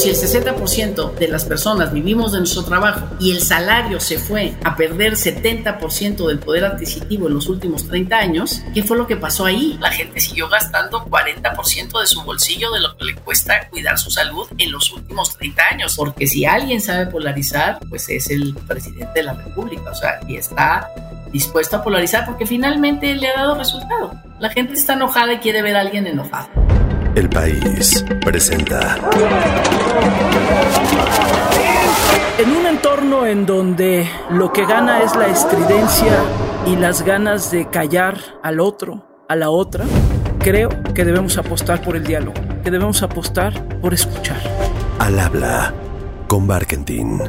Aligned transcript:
si 0.00 0.08
el 0.08 0.16
60% 0.16 1.14
de 1.16 1.28
las 1.28 1.44
personas 1.44 1.92
vivimos 1.92 2.32
de 2.32 2.38
nuestro 2.38 2.64
trabajo 2.64 3.06
y 3.20 3.32
el 3.32 3.42
salario 3.42 4.00
se 4.00 4.18
fue 4.18 4.54
a 4.64 4.74
perder 4.74 5.12
70% 5.12 6.26
del 6.26 6.38
poder 6.38 6.64
adquisitivo 6.64 7.28
en 7.28 7.34
los 7.34 7.48
últimos 7.48 7.86
30 7.86 8.16
años, 8.16 8.62
¿qué 8.72 8.82
fue 8.82 8.96
lo 8.96 9.06
que 9.06 9.16
pasó 9.16 9.44
ahí? 9.44 9.76
La 9.78 9.90
gente 9.90 10.18
siguió 10.20 10.48
gastando 10.48 11.04
40% 11.04 12.00
de 12.00 12.06
su 12.06 12.22
bolsillo 12.22 12.72
de 12.72 12.80
lo 12.80 12.96
que 12.96 13.04
le 13.04 13.14
cuesta 13.16 13.68
cuidar 13.68 13.98
su 13.98 14.10
salud 14.10 14.48
en 14.56 14.72
los 14.72 14.90
últimos 14.90 15.36
30 15.36 15.62
años, 15.70 15.94
porque 15.96 16.26
si 16.26 16.46
alguien 16.46 16.80
sabe 16.80 17.04
polarizar, 17.04 17.78
pues 17.90 18.08
es 18.08 18.30
el 18.30 18.54
presidente 18.54 19.12
de 19.16 19.24
la 19.24 19.34
República, 19.34 19.90
o 19.90 19.94
sea, 19.94 20.18
y 20.26 20.36
está 20.36 20.88
dispuesto 21.30 21.76
a 21.76 21.84
polarizar 21.84 22.24
porque 22.24 22.46
finalmente 22.46 23.14
le 23.14 23.28
ha 23.28 23.34
dado 23.34 23.54
resultado. 23.54 24.12
La 24.38 24.48
gente 24.48 24.72
está 24.72 24.94
enojada 24.94 25.34
y 25.34 25.38
quiere 25.40 25.60
ver 25.60 25.76
a 25.76 25.80
alguien 25.80 26.06
enojado. 26.06 26.69
El 27.14 27.28
país 27.28 28.04
presenta. 28.24 28.96
En 32.38 32.50
un 32.52 32.66
entorno 32.66 33.26
en 33.26 33.46
donde 33.46 34.08
lo 34.30 34.52
que 34.52 34.64
gana 34.64 35.02
es 35.02 35.16
la 35.16 35.26
estridencia 35.26 36.18
y 36.66 36.76
las 36.76 37.02
ganas 37.02 37.50
de 37.50 37.68
callar 37.68 38.16
al 38.42 38.60
otro, 38.60 39.04
a 39.28 39.34
la 39.34 39.50
otra, 39.50 39.84
creo 40.38 40.70
que 40.94 41.04
debemos 41.04 41.36
apostar 41.36 41.82
por 41.82 41.96
el 41.96 42.04
diálogo, 42.04 42.40
que 42.62 42.70
debemos 42.70 43.02
apostar 43.02 43.80
por 43.80 43.92
escuchar. 43.92 44.40
Al 45.00 45.18
habla 45.18 45.74
con 46.28 46.46
Barkentin. 46.46 47.20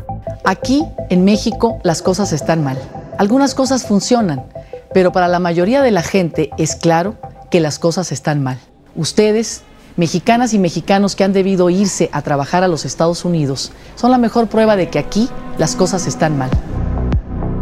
Aquí, 0.46 0.86
en 1.10 1.26
México, 1.26 1.80
las 1.84 2.04
cosas 2.04 2.34
están 2.34 2.64
mal. 2.64 2.78
Algunas 3.18 3.56
cosas 3.56 3.88
funcionan, 3.88 4.46
pero 4.94 5.12
para 5.12 5.28
la 5.28 5.40
mayoría 5.40 5.82
de 5.82 5.92
la 5.92 6.04
gente 6.04 6.52
es 6.60 6.76
claro 6.76 7.16
que 7.50 7.60
las 7.60 7.80
cosas 7.80 8.12
están 8.12 8.44
mal. 8.44 8.60
Ustedes, 8.96 9.64
mexicanas 9.98 10.54
y 10.54 10.60
mexicanos 10.60 11.16
que 11.16 11.24
han 11.24 11.34
debido 11.34 11.70
irse 11.70 12.10
a 12.12 12.22
trabajar 12.22 12.64
a 12.64 12.68
los 12.68 12.86
Estados 12.86 13.26
Unidos, 13.26 13.72
son 13.96 14.12
la 14.12 14.18
mejor 14.18 14.48
prueba 14.48 14.76
de 14.76 14.90
que 14.90 15.00
aquí 15.00 15.30
las 15.58 15.76
cosas 15.76 16.08
están 16.08 16.38
mal. 16.38 16.50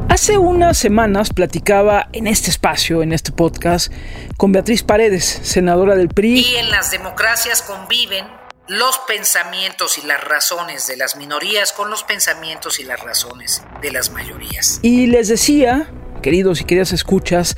Hace 0.10 0.38
unas 0.38 0.78
semanas 0.78 1.32
platicaba 1.34 2.10
en 2.12 2.28
este 2.28 2.50
espacio, 2.50 3.04
en 3.04 3.14
este 3.14 3.32
podcast, 3.32 3.92
con 4.38 4.52
Beatriz 4.52 4.84
Paredes, 4.84 5.40
senadora 5.44 5.96
del 5.96 6.10
PRI. 6.10 6.40
Y 6.40 6.56
en 6.56 6.72
las 6.72 6.92
democracias 6.92 7.62
conviven 7.62 8.26
los 8.68 9.00
pensamientos 9.08 9.98
y 9.98 10.06
las 10.06 10.24
razones 10.24 10.88
de 10.88 10.98
las 10.98 11.16
minorías 11.16 11.74
con 11.74 11.90
los 11.90 12.04
pensamientos 12.04 12.80
y 12.80 12.84
las 12.84 13.00
razones 13.00 13.64
de 13.82 13.92
las 13.92 14.12
mayorías. 14.12 14.80
Y 14.84 15.08
les 15.08 15.28
decía, 15.28 15.92
queridos 16.22 16.62
y 16.62 16.64
queridas 16.66 16.94
escuchas, 16.94 17.58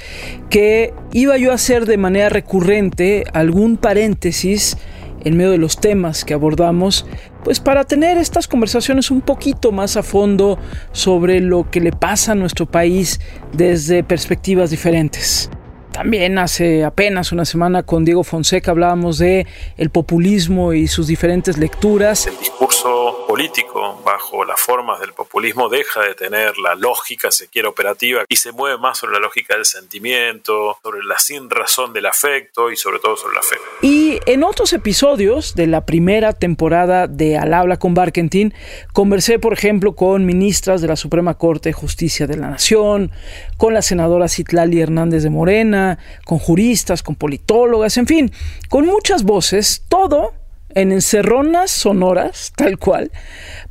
que 0.50 0.94
iba 1.14 1.38
yo 1.38 1.52
a 1.52 1.56
hacer 1.56 1.86
de 1.86 1.98
manera 1.98 2.30
recurrente 2.30 3.24
algún 3.34 3.78
paréntesis 3.78 4.78
en 5.24 5.38
medio 5.38 5.52
de 5.52 5.58
los 5.58 5.80
temas 5.80 6.26
que 6.26 6.34
abordamos, 6.34 7.06
pues 7.44 7.60
para 7.60 7.84
tener 7.84 8.18
estas 8.18 8.48
conversaciones 8.48 9.12
un 9.12 9.22
poquito 9.22 9.72
más 9.72 9.98
a 9.98 10.04
fondo 10.04 10.58
sobre 10.92 11.40
lo 11.40 11.70
que 11.70 11.80
le 11.80 11.92
pasa 11.92 12.32
a 12.32 12.36
nuestro 12.36 12.66
país 12.66 13.20
desde 13.54 14.04
perspectivas 14.04 14.72
diferentes. 14.72 15.50
También 15.92 16.40
hace 16.40 16.86
apenas 16.86 17.32
una 17.32 17.44
semana 17.44 17.84
con 17.84 18.06
Diego 18.06 18.24
Fonseca 18.24 18.72
hablábamos 18.72 19.18
de 19.18 19.46
el 19.78 19.90
populismo 19.90 20.74
y 20.74 20.88
sus 20.88 21.08
diferentes 21.08 21.58
lecturas. 21.58 22.28
El 22.28 22.38
discurso 22.40 23.26
político 23.28 24.02
bajo 24.06 24.46
las 24.46 24.60
formas 24.60 25.02
del 25.02 25.12
populismo 25.14 25.68
deja 25.70 26.02
de 26.02 26.16
tener 26.16 26.58
la 26.58 26.76
lógica, 26.76 27.30
se 27.30 27.48
quiere, 27.50 27.68
operativa 27.68 28.24
y 28.30 28.38
se 28.38 28.52
mueve 28.52 28.78
más 28.78 29.00
sobre 29.00 29.14
la 29.14 29.20
lógica 29.20 29.56
del 29.56 29.66
sentimiento, 29.66 30.78
sobre 30.82 31.04
la 31.04 31.18
sin 31.20 31.50
razón 31.50 31.92
del 31.92 32.06
afecto 32.06 32.72
y 32.72 32.78
sobre 32.78 33.00
todo 33.00 33.18
sobre 33.18 33.36
la 33.36 33.42
fe. 33.42 33.56
Y 33.82 34.20
en 34.26 34.44
otros 34.44 34.72
episodios 34.74 35.56
de 35.56 35.68
la 35.68 35.86
primera 35.86 36.34
temporada 36.34 37.08
de 37.08 37.38
Al 37.38 37.54
habla 37.54 37.78
con 37.78 37.94
Barkentin, 37.94 38.54
conversé, 38.94 39.40
por 39.40 39.54
ejemplo, 39.54 39.96
con 39.96 40.26
ministras 40.26 40.82
de 40.82 40.88
la 40.88 40.96
Suprema 40.96 41.38
Corte 41.38 41.70
de 41.70 41.74
Justicia 41.74 42.28
de 42.28 42.38
la 42.38 42.50
Nación, 42.50 43.12
con 43.58 43.74
la 43.74 43.82
senadora 43.82 44.28
Citlali 44.28 44.80
Hernández 44.80 45.24
de 45.24 45.30
Morena, 45.30 45.81
con 46.26 46.40
juristas, 46.40 47.04
con 47.04 47.16
politólogas, 47.16 47.98
en 47.98 48.08
fin, 48.08 48.32
con 48.70 48.86
muchas 48.86 49.24
voces, 49.24 49.84
todo 49.88 50.34
en 50.74 50.92
encerronas 50.92 51.72
sonoras, 51.72 52.54
tal 52.56 52.78
cual, 52.78 53.12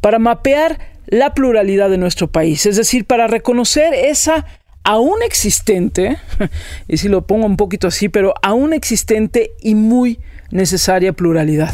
para 0.00 0.18
mapear 0.18 0.78
la 1.06 1.34
pluralidad 1.34 1.90
de 1.90 1.98
nuestro 1.98 2.28
país, 2.28 2.66
es 2.66 2.76
decir, 2.76 3.04
para 3.04 3.26
reconocer 3.26 3.94
esa 3.94 4.46
aún 4.84 5.22
existente, 5.22 6.18
y 6.88 6.96
si 6.96 7.08
lo 7.08 7.26
pongo 7.26 7.46
un 7.46 7.56
poquito 7.56 7.88
así, 7.88 8.08
pero 8.08 8.34
aún 8.42 8.72
existente 8.72 9.52
y 9.60 9.74
muy 9.74 10.18
necesaria 10.50 11.12
pluralidad. 11.12 11.72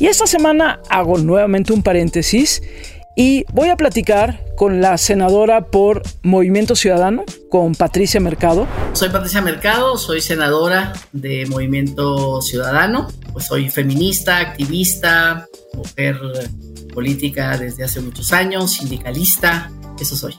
Y 0.00 0.06
esta 0.06 0.26
semana 0.26 0.80
hago 0.88 1.18
nuevamente 1.18 1.72
un 1.72 1.82
paréntesis 1.82 2.62
y 3.16 3.44
voy 3.52 3.68
a 3.68 3.76
platicar 3.76 4.44
con 4.56 4.80
la 4.80 4.96
senadora 4.98 5.66
por 5.66 6.02
Movimiento 6.22 6.74
Ciudadano, 6.76 7.24
con 7.50 7.74
Patricia 7.74 8.20
Mercado. 8.20 8.66
Soy 8.92 9.08
Patricia 9.10 9.40
Mercado, 9.40 9.96
soy 9.98 10.20
senadora 10.20 10.92
de 11.12 11.46
Movimiento 11.46 12.40
Ciudadano, 12.42 13.08
pues 13.32 13.46
soy 13.46 13.70
feminista, 13.70 14.38
activista, 14.38 15.46
mujer 15.74 16.18
política 16.94 17.56
desde 17.56 17.84
hace 17.84 18.00
muchos 18.00 18.32
años, 18.32 18.72
sindicalista, 18.72 19.70
eso 19.98 20.16
soy 20.16 20.34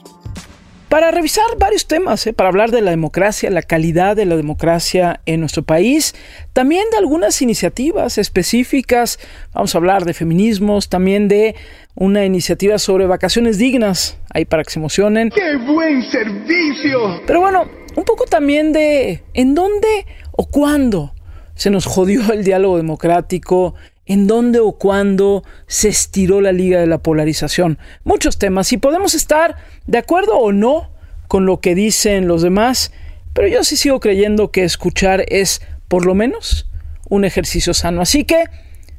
para 0.88 1.10
revisar 1.10 1.44
varios 1.58 1.86
temas, 1.86 2.26
¿eh? 2.26 2.32
para 2.32 2.48
hablar 2.48 2.70
de 2.70 2.80
la 2.80 2.90
democracia, 2.90 3.50
la 3.50 3.62
calidad 3.62 4.16
de 4.16 4.26
la 4.26 4.36
democracia 4.36 5.20
en 5.26 5.40
nuestro 5.40 5.62
país, 5.62 6.14
también 6.52 6.84
de 6.90 6.98
algunas 6.98 7.42
iniciativas 7.42 8.18
específicas, 8.18 9.18
vamos 9.52 9.74
a 9.74 9.78
hablar 9.78 10.04
de 10.04 10.14
feminismos, 10.14 10.88
también 10.88 11.28
de 11.28 11.56
una 11.94 12.24
iniciativa 12.24 12.78
sobre 12.78 13.06
vacaciones 13.06 13.58
dignas, 13.58 14.18
ahí 14.32 14.44
para 14.44 14.64
que 14.64 14.70
se 14.70 14.78
emocionen. 14.78 15.30
¡Qué 15.30 15.56
buen 15.56 16.02
servicio! 16.02 17.22
Pero 17.26 17.40
bueno, 17.40 17.68
un 17.96 18.04
poco 18.04 18.24
también 18.24 18.72
de 18.72 19.22
en 19.32 19.54
dónde 19.54 20.06
o 20.32 20.46
cuándo 20.46 21.14
se 21.54 21.70
nos 21.70 21.86
jodió 21.86 22.32
el 22.32 22.44
diálogo 22.44 22.76
democrático, 22.76 23.74
en 24.06 24.26
dónde 24.26 24.60
o 24.60 24.72
cuándo 24.72 25.44
se 25.66 25.88
estiró 25.88 26.40
la 26.40 26.52
liga 26.52 26.80
de 26.80 26.86
la 26.86 26.98
polarización. 26.98 27.78
Muchos 28.04 28.38
temas 28.38 28.72
y 28.72 28.76
podemos 28.76 29.14
estar 29.14 29.56
de 29.86 29.98
acuerdo 29.98 30.36
o 30.38 30.52
no 30.52 30.90
con 31.28 31.46
lo 31.46 31.60
que 31.60 31.74
dicen 31.74 32.28
los 32.28 32.42
demás, 32.42 32.92
pero 33.32 33.48
yo 33.48 33.64
sí 33.64 33.76
sigo 33.76 34.00
creyendo 34.00 34.50
que 34.50 34.64
escuchar 34.64 35.24
es, 35.28 35.62
por 35.88 36.06
lo 36.06 36.14
menos, 36.14 36.66
un 37.08 37.24
ejercicio 37.24 37.74
sano. 37.74 38.02
Así 38.02 38.24
que, 38.24 38.44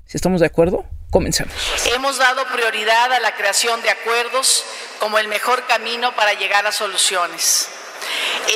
si 0.05 0.17
estamos 0.17 0.41
de 0.41 0.47
acuerdo, 0.47 0.85
comencemos. 1.11 1.53
Hemos 1.93 2.17
dado 2.17 2.43
prioridad 2.53 3.13
a 3.13 3.19
la 3.19 3.35
creación 3.35 3.81
de 3.81 3.89
acuerdos 3.89 4.65
como 4.99 5.17
el 5.17 5.27
mejor 5.27 5.65
camino 5.67 6.15
para 6.15 6.33
llegar 6.33 6.65
a 6.65 6.71
soluciones. 6.71 7.69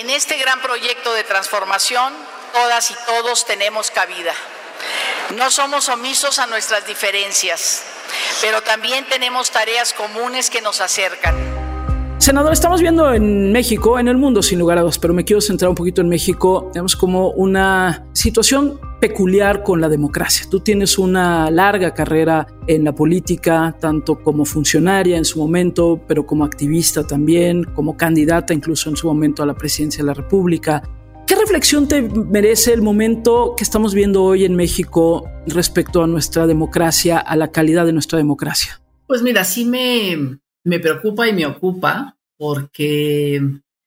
En 0.02 0.10
este 0.10 0.38
gran 0.38 0.62
proyecto 0.62 1.14
de 1.14 1.24
transformación, 1.24 2.14
todas 2.54 2.92
y 2.92 2.96
todos 3.06 3.46
tenemos 3.46 3.92
cabida. 3.92 4.34
No 5.38 5.52
somos 5.52 5.90
omisos 5.90 6.40
a 6.40 6.48
nuestras 6.48 6.88
diferencias, 6.88 7.84
pero 8.42 8.62
también 8.62 9.06
tenemos 9.08 9.52
tareas 9.52 9.94
comunes 9.94 10.50
que 10.50 10.60
nos 10.60 10.82
acercan. 10.82 11.36
Senador, 12.18 12.52
estamos 12.52 12.82
viendo 12.82 13.14
en 13.14 13.52
México, 13.52 14.00
en 14.00 14.08
el 14.08 14.18
mundo 14.18 14.42
sin 14.42 14.58
lugar 14.58 14.80
a 14.80 14.82
dudas, 14.82 14.98
pero 14.98 15.14
me 15.14 15.24
quiero 15.24 15.40
centrar 15.40 15.70
un 15.70 15.76
poquito 15.76 16.02
en 16.02 16.10
México, 16.10 16.70
digamos 16.74 16.96
como 16.96 17.30
una 17.30 18.08
situación 18.14 18.80
peculiar 19.00 19.64
con 19.64 19.80
la 19.80 19.88
democracia. 19.88 20.48
Tú 20.50 20.60
tienes 20.60 20.98
una 20.98 21.50
larga 21.52 21.94
carrera 21.94 22.48
en 22.66 22.84
la 22.84 22.94
política, 22.94 23.76
tanto 23.80 24.22
como 24.22 24.46
funcionaria 24.46 25.16
en 25.18 25.26
su 25.26 25.40
momento, 25.40 26.02
pero 26.08 26.26
como 26.26 26.44
activista 26.44 27.06
también, 27.06 27.64
como 27.64 27.96
candidata 27.96 28.54
incluso 28.54 28.90
en 28.90 28.98
su 28.98 29.08
momento 29.08 29.44
a 29.44 29.46
la 29.46 29.54
presidencia 29.54 30.04
de 30.04 30.08
la 30.08 30.14
República. 30.14 30.82
¿Qué 31.30 31.36
reflexión 31.36 31.88
te 31.88 32.02
merece 32.02 32.74
el 32.74 32.82
momento 32.82 33.54
que 33.56 33.64
estamos 33.64 33.94
viendo 33.94 34.24
hoy 34.24 34.46
en 34.46 34.56
México 34.56 35.30
respecto 35.46 36.02
a 36.02 36.08
nuestra 36.08 36.48
democracia, 36.48 37.20
a 37.20 37.36
la 37.36 37.52
calidad 37.52 37.86
de 37.86 37.94
nuestra 37.94 38.18
democracia? 38.18 38.82
Pues 39.06 39.22
mira, 39.22 39.46
sí 39.46 39.64
me, 39.64 40.40
me 40.64 40.80
preocupa 40.80 41.28
y 41.28 41.34
me 41.34 41.46
ocupa 41.46 42.18
porque 42.36 43.44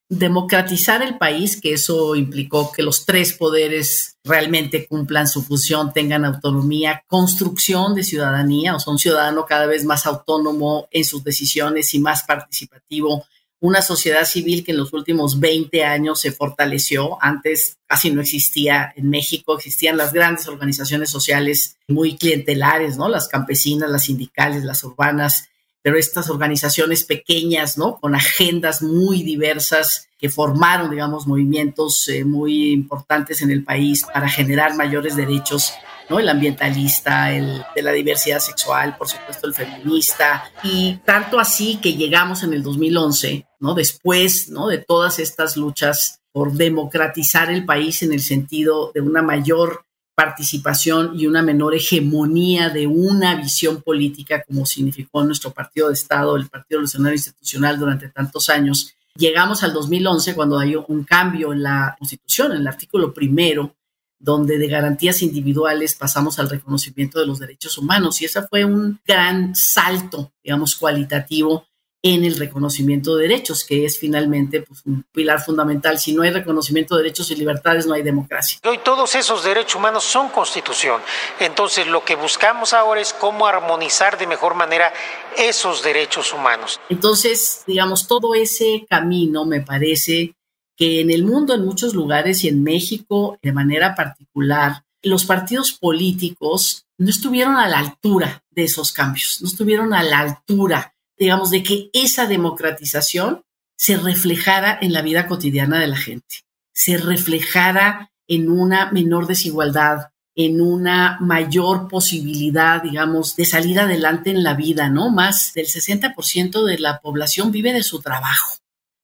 democratizar 0.08 1.02
el 1.02 1.18
país, 1.18 1.60
que 1.60 1.72
eso 1.72 2.14
implicó 2.14 2.70
que 2.70 2.84
los 2.84 3.04
tres 3.04 3.32
poderes 3.32 4.18
realmente 4.22 4.86
cumplan 4.86 5.26
su 5.26 5.42
función, 5.42 5.92
tengan 5.92 6.24
autonomía, 6.24 7.02
construcción 7.08 7.96
de 7.96 8.04
ciudadanía, 8.04 8.76
o 8.76 8.78
sea, 8.78 8.92
un 8.92 9.00
ciudadano 9.00 9.46
cada 9.46 9.66
vez 9.66 9.84
más 9.84 10.06
autónomo 10.06 10.86
en 10.92 11.04
sus 11.04 11.24
decisiones 11.24 11.92
y 11.92 11.98
más 11.98 12.22
participativo 12.22 13.24
una 13.62 13.80
sociedad 13.80 14.24
civil 14.24 14.64
que 14.64 14.72
en 14.72 14.78
los 14.78 14.92
últimos 14.92 15.38
20 15.38 15.84
años 15.84 16.20
se 16.20 16.32
fortaleció. 16.32 17.16
Antes 17.22 17.78
casi 17.86 18.10
no 18.10 18.20
existía 18.20 18.92
en 18.96 19.08
México, 19.08 19.56
existían 19.56 19.96
las 19.96 20.12
grandes 20.12 20.48
organizaciones 20.48 21.10
sociales 21.10 21.76
muy 21.86 22.16
clientelares, 22.16 22.96
¿no? 22.96 23.08
Las 23.08 23.28
campesinas, 23.28 23.88
las 23.88 24.06
sindicales, 24.06 24.64
las 24.64 24.82
urbanas, 24.82 25.48
pero 25.80 25.96
estas 25.96 26.28
organizaciones 26.28 27.04
pequeñas, 27.04 27.78
¿no? 27.78 28.00
Con 28.00 28.16
agendas 28.16 28.82
muy 28.82 29.22
diversas 29.22 30.08
que 30.18 30.28
formaron, 30.28 30.90
digamos, 30.90 31.28
movimientos 31.28 32.08
eh, 32.08 32.24
muy 32.24 32.72
importantes 32.72 33.42
en 33.42 33.52
el 33.52 33.62
país 33.62 34.04
para 34.12 34.28
generar 34.28 34.74
mayores 34.74 35.14
derechos 35.14 35.72
¿no? 36.08 36.18
El 36.18 36.28
ambientalista, 36.28 37.32
el 37.32 37.64
de 37.74 37.82
la 37.82 37.92
diversidad 37.92 38.40
sexual, 38.40 38.96
por 38.96 39.08
supuesto 39.08 39.46
el 39.46 39.54
feminista, 39.54 40.50
y 40.62 40.96
tanto 41.04 41.38
así 41.38 41.76
que 41.76 41.94
llegamos 41.94 42.42
en 42.42 42.52
el 42.54 42.62
2011, 42.62 43.46
¿no? 43.62 43.74
Después, 43.74 44.50
¿no? 44.50 44.66
De 44.66 44.78
todas 44.78 45.20
estas 45.20 45.56
luchas 45.56 46.20
por 46.32 46.52
democratizar 46.52 47.50
el 47.50 47.64
país 47.64 48.02
en 48.02 48.12
el 48.12 48.20
sentido 48.20 48.90
de 48.92 49.00
una 49.00 49.22
mayor 49.22 49.84
participación 50.16 51.12
y 51.18 51.26
una 51.28 51.42
menor 51.42 51.74
hegemonía 51.74 52.70
de 52.70 52.88
una 52.88 53.36
visión 53.36 53.80
política 53.80 54.42
como 54.42 54.66
significó 54.66 55.22
nuestro 55.22 55.52
partido 55.52 55.88
de 55.88 55.94
Estado, 55.94 56.36
el 56.36 56.48
Partido 56.48 56.80
Revolucionario 56.80 57.16
Institucional 57.16 57.78
durante 57.78 58.08
tantos 58.08 58.48
años. 58.48 58.94
Llegamos 59.14 59.62
al 59.62 59.72
2011 59.72 60.34
cuando 60.34 60.58
hay 60.58 60.74
un 60.74 61.04
cambio 61.04 61.52
en 61.52 61.62
la 61.62 61.94
Constitución, 61.98 62.52
en 62.52 62.62
el 62.62 62.66
artículo 62.66 63.14
primero, 63.14 63.76
donde 64.18 64.58
de 64.58 64.66
garantías 64.66 65.22
individuales 65.22 65.94
pasamos 65.94 66.38
al 66.40 66.50
reconocimiento 66.50 67.20
de 67.20 67.26
los 67.26 67.38
derechos 67.38 67.78
humanos 67.78 68.20
y 68.20 68.24
ese 68.24 68.42
fue 68.42 68.64
un 68.64 69.00
gran 69.06 69.54
salto, 69.54 70.32
digamos, 70.42 70.74
cualitativo 70.74 71.66
en 72.04 72.24
el 72.24 72.36
reconocimiento 72.36 73.14
de 73.14 73.28
derechos, 73.28 73.64
que 73.64 73.84
es 73.84 73.98
finalmente 73.98 74.62
pues, 74.62 74.82
un 74.84 75.04
pilar 75.12 75.40
fundamental. 75.40 75.98
Si 75.98 76.12
no 76.12 76.22
hay 76.22 76.30
reconocimiento 76.30 76.96
de 76.96 77.04
derechos 77.04 77.30
y 77.30 77.36
libertades, 77.36 77.86
no 77.86 77.94
hay 77.94 78.02
democracia. 78.02 78.58
Hoy 78.64 78.80
todos 78.84 79.14
esos 79.14 79.44
derechos 79.44 79.76
humanos 79.76 80.02
son 80.02 80.30
constitución. 80.30 81.00
Entonces, 81.38 81.86
lo 81.86 82.04
que 82.04 82.16
buscamos 82.16 82.72
ahora 82.72 83.00
es 83.00 83.12
cómo 83.12 83.46
armonizar 83.46 84.18
de 84.18 84.26
mejor 84.26 84.56
manera 84.56 84.92
esos 85.36 85.84
derechos 85.84 86.32
humanos. 86.32 86.80
Entonces, 86.88 87.62
digamos, 87.68 88.08
todo 88.08 88.34
ese 88.34 88.84
camino 88.90 89.44
me 89.44 89.60
parece 89.60 90.34
que 90.76 91.00
en 91.00 91.10
el 91.10 91.24
mundo, 91.24 91.54
en 91.54 91.64
muchos 91.64 91.94
lugares 91.94 92.42
y 92.42 92.48
en 92.48 92.64
México 92.64 93.38
de 93.42 93.52
manera 93.52 93.94
particular, 93.94 94.82
los 95.02 95.24
partidos 95.24 95.72
políticos 95.72 96.86
no 96.98 97.10
estuvieron 97.10 97.56
a 97.56 97.68
la 97.68 97.78
altura 97.78 98.42
de 98.50 98.64
esos 98.64 98.92
cambios, 98.92 99.38
no 99.40 99.48
estuvieron 99.48 99.94
a 99.94 100.02
la 100.02 100.20
altura 100.20 100.94
digamos, 101.22 101.50
de 101.50 101.62
que 101.62 101.88
esa 101.92 102.26
democratización 102.26 103.42
se 103.76 103.96
reflejara 103.96 104.76
en 104.80 104.92
la 104.92 105.02
vida 105.02 105.28
cotidiana 105.28 105.78
de 105.78 105.86
la 105.86 105.96
gente, 105.96 106.42
se 106.74 106.98
reflejara 106.98 108.10
en 108.26 108.50
una 108.50 108.90
menor 108.90 109.28
desigualdad, 109.28 110.08
en 110.34 110.60
una 110.60 111.18
mayor 111.20 111.86
posibilidad, 111.86 112.82
digamos, 112.82 113.36
de 113.36 113.44
salir 113.44 113.78
adelante 113.78 114.30
en 114.30 114.42
la 114.42 114.54
vida, 114.54 114.88
¿no? 114.88 115.10
Más 115.10 115.52
del 115.54 115.66
60% 115.66 116.64
de 116.64 116.78
la 116.78 116.98
población 116.98 117.52
vive 117.52 117.72
de 117.72 117.84
su 117.84 118.00
trabajo, 118.00 118.56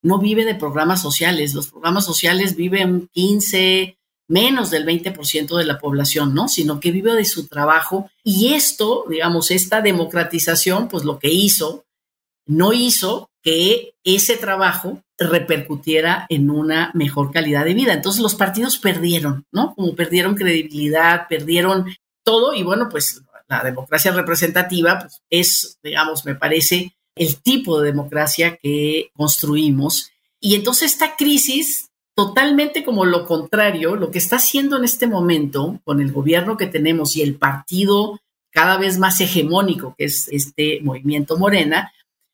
no 0.03 0.19
vive 0.19 0.45
de 0.45 0.57
programas 0.57 1.01
sociales. 1.01 1.55
Los 1.55 1.69
programas 1.69 2.05
sociales 2.05 2.57
viven 2.57 3.09
15, 3.13 3.97
menos 4.27 4.71
del 4.71 4.85
20% 4.85 5.57
de 5.57 5.65
la 5.65 5.79
población, 5.79 6.35
¿no? 6.35 6.49
Sino 6.49 6.81
que 6.81 6.91
vive 6.91 7.15
de 7.15 7.25
su 7.25 7.47
trabajo. 7.47 8.11
Y 8.25 8.55
esto, 8.55 9.05
digamos, 9.09 9.53
esta 9.53 9.83
democratización, 9.83 10.89
pues 10.89 11.05
lo 11.05 11.21
que 11.21 11.33
hizo 11.33 11.85
no 12.49 12.73
hizo 12.73 13.31
que 13.43 13.95
ese 14.03 14.37
trabajo 14.37 15.03
repercutiera 15.19 16.27
en 16.29 16.51
una 16.51 16.91
mejor 16.95 17.31
calidad 17.31 17.65
de 17.65 17.75
vida. 17.75 17.93
Entonces 17.93 18.21
los 18.21 18.35
partidos 18.35 18.79
perdieron, 18.79 19.47
¿no? 19.53 19.75
Como 19.75 19.95
perdieron 19.95 20.35
credibilidad, 20.35 21.29
perdieron 21.29 21.87
todo 22.25 22.55
y 22.55 22.63
bueno, 22.63 22.89
pues 22.89 23.23
la 23.49 23.63
democracia 23.63 24.13
representativa 24.13 24.99
pues, 24.99 25.23
es, 25.31 25.79
digamos, 25.83 26.25
me 26.25 26.35
parece 26.35 26.95
el 27.15 27.37
tipo 27.37 27.81
de 27.81 27.91
democracia 27.91 28.57
que 28.57 29.11
construimos. 29.15 30.11
Y 30.41 30.55
entonces 30.55 30.93
esta 30.93 31.17
crisis, 31.17 31.91
totalmente 32.15 32.85
como 32.85 33.05
lo 33.05 33.27
contrario, 33.27 33.97
lo 33.97 34.11
que 34.11 34.19
está 34.19 34.37
haciendo 34.37 34.77
en 34.77 34.85
este 34.85 35.07
momento 35.07 35.81
con 35.85 36.01
el 36.01 36.13
gobierno 36.13 36.57
que 36.57 36.67
tenemos 36.67 37.17
y 37.17 37.23
el 37.23 37.37
partido 37.37 38.21
cada 38.51 38.77
vez 38.79 38.99
más 38.99 39.21
hegemónico 39.21 39.95
que 39.97 40.05
es 40.05 40.29
este 40.29 40.81
movimiento 40.83 41.37
Morena, 41.37 41.93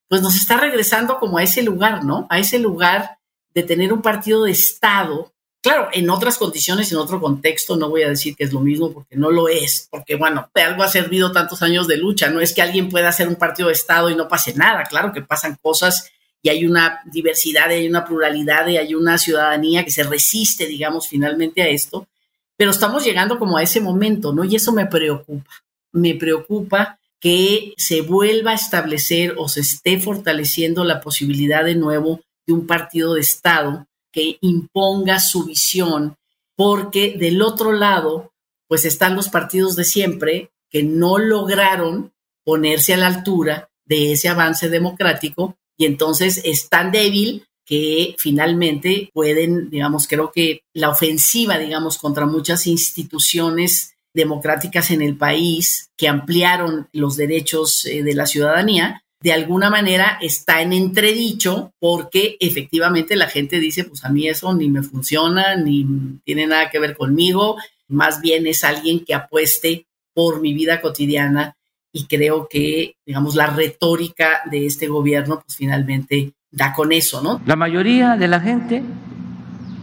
pues 0.09 0.23
nos 0.23 0.35
está 0.35 0.57
regresando 0.57 1.19
como 1.19 1.39
a 1.39 1.43
ese 1.43 1.63
lugar, 1.63 2.05
¿no? 2.05 2.27
A 2.31 2.39
ese 2.39 2.59
lugar 2.59 3.19
de 3.55 3.63
tener 3.63 3.93
un 3.93 4.03
partido 4.03 4.45
de 4.45 4.53
Estado. 4.53 5.33
Claro, 5.63 5.89
en 5.93 6.11
otras 6.11 6.37
condiciones, 6.37 6.93
en 6.93 6.99
otro 6.99 7.21
contexto, 7.21 7.77
no 7.77 7.89
voy 7.89 8.03
a 8.03 8.11
decir 8.11 8.37
que 8.37 8.45
es 8.45 8.53
lo 8.53 8.61
mismo 8.61 8.93
porque 8.93 9.17
no 9.17 9.31
lo 9.31 9.49
es, 9.49 9.89
porque 9.91 10.17
bueno, 10.17 10.51
de 10.55 10.63
algo 10.63 10.83
ha 10.83 10.89
servido 10.89 11.33
tantos 11.33 11.63
años 11.63 11.89
de 11.89 11.97
lucha, 11.97 12.29
no 12.29 12.41
es 12.41 12.53
que 12.53 12.61
alguien 12.61 12.91
pueda 12.91 13.09
hacer 13.09 13.29
un 13.29 13.37
partido 13.37 13.69
de 13.69 13.75
Estado 13.75 14.11
y 14.11 14.15
no 14.15 14.29
pase 14.29 14.53
nada, 14.55 14.85
claro 14.85 15.13
que 15.13 15.23
pasan 15.23 15.57
cosas 15.63 16.11
y 16.45 16.51
hay 16.51 16.67
una 16.67 17.01
diversidad, 17.07 17.71
y 17.71 17.73
hay 17.73 17.89
una 17.89 18.05
pluralidad, 18.05 18.67
y 18.69 18.77
hay 18.77 18.95
una 18.95 19.17
ciudadanía 19.17 19.83
que 19.83 19.91
se 19.91 20.03
resiste, 20.03 20.67
digamos, 20.67 21.09
finalmente 21.09 21.63
a 21.63 21.69
esto, 21.69 22.07
pero 22.55 22.71
estamos 22.71 23.03
llegando 23.03 23.39
como 23.39 23.57
a 23.57 23.63
ese 23.63 23.81
momento, 23.81 24.31
¿no? 24.35 24.45
Y 24.45 24.57
eso 24.57 24.71
me 24.71 24.85
preocupa, 24.85 25.51
me 25.93 26.15
preocupa 26.17 26.99
que 27.25 27.73
se 27.79 28.03
vuelva 28.03 28.51
a 28.51 28.55
establecer 28.55 29.37
o 29.39 29.49
se 29.49 29.61
esté 29.61 29.99
fortaleciendo 29.99 30.85
la 30.85 31.01
posibilidad 31.01 31.65
de 31.65 31.75
nuevo 31.75 32.21
de 32.47 32.53
un 32.53 32.67
partido 32.67 33.15
de 33.15 33.23
Estado 33.23 33.87
que 34.13 34.37
imponga 34.43 35.19
su 35.21 35.47
visión, 35.47 36.19
porque 36.55 37.17
del 37.19 37.41
otro 37.41 37.73
lado, 37.73 38.35
pues 38.69 38.85
están 38.85 39.17
los 39.17 39.31
partidos 39.31 39.75
de 39.75 39.85
siempre 39.85 40.51
que 40.69 40.83
no 40.83 41.17
lograron 41.17 42.13
ponerse 42.45 42.93
a 42.93 42.99
la 42.99 43.07
altura 43.07 43.71
de 43.87 44.13
ese 44.13 44.29
avance 44.29 44.69
democrático 44.69 45.57
y 45.79 45.87
entonces 45.87 46.43
es 46.45 46.69
tan 46.69 46.93
débil 46.93 47.47
que 47.65 48.17
finalmente 48.19 49.09
pueden, 49.15 49.71
digamos, 49.71 50.07
creo 50.09 50.31
que 50.31 50.61
la 50.75 50.91
ofensiva, 50.91 51.57
digamos, 51.57 51.97
contra 51.97 52.27
muchas 52.27 52.67
instituciones 52.67 53.94
democráticas 54.15 54.91
en 54.91 55.03
el 55.03 55.17
país 55.17 55.91
que 55.97 56.09
ampliaron 56.09 56.89
los 56.93 57.17
derechos 57.17 57.85
eh, 57.85 58.03
de 58.03 58.15
la 58.15 58.27
ciudadanía, 58.27 59.03
de 59.21 59.33
alguna 59.33 59.71
manera 59.71 60.19
está 60.21 60.63
en 60.63 60.73
entredicho 60.73 61.73
porque 61.81 62.37
efectivamente 62.41 63.17
la 63.17 63.27
gente 63.27 63.59
dice, 63.59 63.85
pues 63.85 64.05
a 64.05 64.11
mí 64.11 64.29
eso 64.29 64.55
ni 64.55 64.69
me 64.69 64.83
funciona, 64.83 65.57
ni 65.57 65.87
tiene 66.25 66.47
nada 66.47 66.71
que 66.71 66.79
ver 66.79 66.97
conmigo, 66.97 67.57
más 67.89 68.21
bien 68.21 68.47
es 68.47 68.65
alguien 68.65 69.05
que 69.05 69.15
apueste 69.15 69.87
por 70.15 70.41
mi 70.41 70.55
vida 70.55 70.81
cotidiana 70.81 71.57
y 71.93 72.07
creo 72.07 72.49
que, 72.49 72.97
digamos, 73.07 73.35
la 73.35 73.47
retórica 73.47 74.43
de 74.51 74.67
este 74.67 74.89
gobierno, 74.89 75.41
pues 75.41 75.57
finalmente 75.57 76.33
da 76.51 76.73
con 76.73 76.93
eso, 76.93 77.23
¿no? 77.23 77.41
La 77.47 77.57
mayoría 77.57 78.17
de 78.17 78.29
la 78.29 78.41
gente 78.41 78.83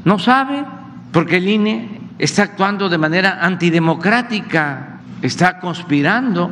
no 0.06 0.20
sabe 0.20 0.66
porque 1.12 1.38
el 1.38 1.48
INE 1.48 2.01
está 2.22 2.44
actuando 2.44 2.88
de 2.88 3.00
manera 3.00 3.44
antidemocrática, 3.44 5.02
está 5.24 5.60
conspirando 5.60 6.50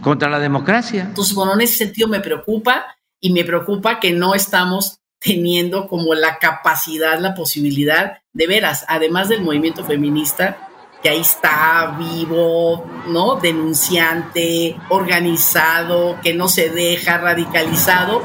contra 0.00 0.28
la 0.28 0.40
democracia. 0.40 1.02
Entonces, 1.02 1.32
bueno, 1.32 1.54
en 1.54 1.60
ese 1.60 1.76
sentido 1.76 2.08
me 2.08 2.18
preocupa 2.18 2.86
y 3.20 3.32
me 3.32 3.44
preocupa 3.44 4.00
que 4.00 4.12
no 4.12 4.34
estamos 4.34 4.98
teniendo 5.20 5.86
como 5.86 6.14
la 6.14 6.38
capacidad, 6.38 7.20
la 7.20 7.34
posibilidad 7.34 8.18
de 8.32 8.46
veras, 8.48 8.84
además 8.88 9.28
del 9.28 9.42
movimiento 9.42 9.84
feminista, 9.84 10.68
que 11.00 11.08
ahí 11.08 11.20
está 11.20 11.96
vivo, 11.96 12.84
¿no? 13.06 13.36
Denunciante, 13.36 14.76
organizado, 14.88 16.18
que 16.20 16.34
no 16.34 16.48
se 16.48 16.70
deja 16.70 17.18
radicalizado. 17.18 18.22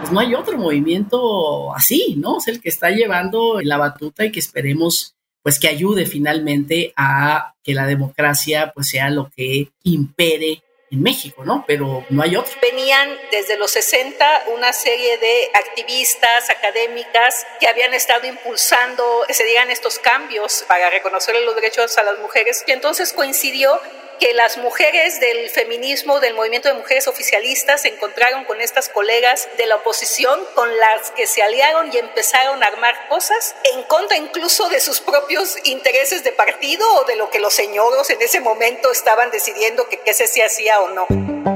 Pues 0.00 0.12
no 0.12 0.20
hay 0.20 0.34
otro 0.34 0.58
movimiento 0.58 1.74
así, 1.74 2.16
¿no? 2.18 2.36
Es 2.36 2.48
el 2.48 2.60
que 2.60 2.68
está 2.68 2.90
llevando 2.90 3.62
la 3.62 3.78
batuta 3.78 4.26
y 4.26 4.30
que 4.30 4.40
esperemos 4.40 5.13
pues 5.44 5.60
que 5.60 5.68
ayude 5.68 6.06
finalmente 6.06 6.94
a 6.96 7.52
que 7.62 7.74
la 7.74 7.86
democracia 7.86 8.72
pues 8.74 8.88
sea 8.88 9.10
lo 9.10 9.30
que 9.36 9.68
impere 9.82 10.62
en 10.90 11.02
México, 11.02 11.44
¿no? 11.44 11.64
Pero 11.66 12.06
no 12.08 12.22
hay 12.22 12.34
otro. 12.34 12.54
Venían 12.62 13.10
desde 13.30 13.58
los 13.58 13.70
60 13.72 14.44
una 14.56 14.72
serie 14.72 15.18
de 15.18 15.50
activistas, 15.52 16.48
académicas 16.48 17.46
que 17.60 17.68
habían 17.68 17.92
estado 17.92 18.26
impulsando 18.26 19.04
que 19.26 19.34
se 19.34 19.44
digan 19.44 19.70
estos 19.70 19.98
cambios 19.98 20.64
para 20.66 20.88
reconocer 20.88 21.34
los 21.44 21.54
derechos 21.54 21.98
a 21.98 22.04
las 22.04 22.18
mujeres 22.20 22.64
y 22.66 22.72
entonces 22.72 23.12
coincidió 23.12 23.78
que 24.24 24.32
las 24.32 24.56
mujeres 24.56 25.20
del 25.20 25.50
feminismo, 25.50 26.18
del 26.18 26.32
movimiento 26.32 26.68
de 26.68 26.74
mujeres 26.74 27.08
oficialistas, 27.08 27.82
se 27.82 27.88
encontraron 27.88 28.46
con 28.46 28.62
estas 28.62 28.88
colegas 28.88 29.50
de 29.58 29.66
la 29.66 29.76
oposición 29.76 30.40
con 30.54 30.74
las 30.78 31.10
que 31.10 31.26
se 31.26 31.42
aliaron 31.42 31.92
y 31.92 31.98
empezaron 31.98 32.64
a 32.64 32.68
armar 32.68 33.06
cosas 33.10 33.54
en 33.74 33.82
contra 33.82 34.16
incluso 34.16 34.70
de 34.70 34.80
sus 34.80 35.02
propios 35.02 35.58
intereses 35.64 36.24
de 36.24 36.32
partido 36.32 36.90
o 36.94 37.04
de 37.04 37.16
lo 37.16 37.28
que 37.28 37.38
los 37.38 37.52
señoros 37.52 38.08
en 38.08 38.22
ese 38.22 38.40
momento 38.40 38.90
estaban 38.90 39.30
decidiendo 39.30 39.90
que 39.90 39.98
qué 39.98 40.14
se 40.14 40.42
hacía 40.42 40.80
o 40.80 40.88
no. 40.88 41.53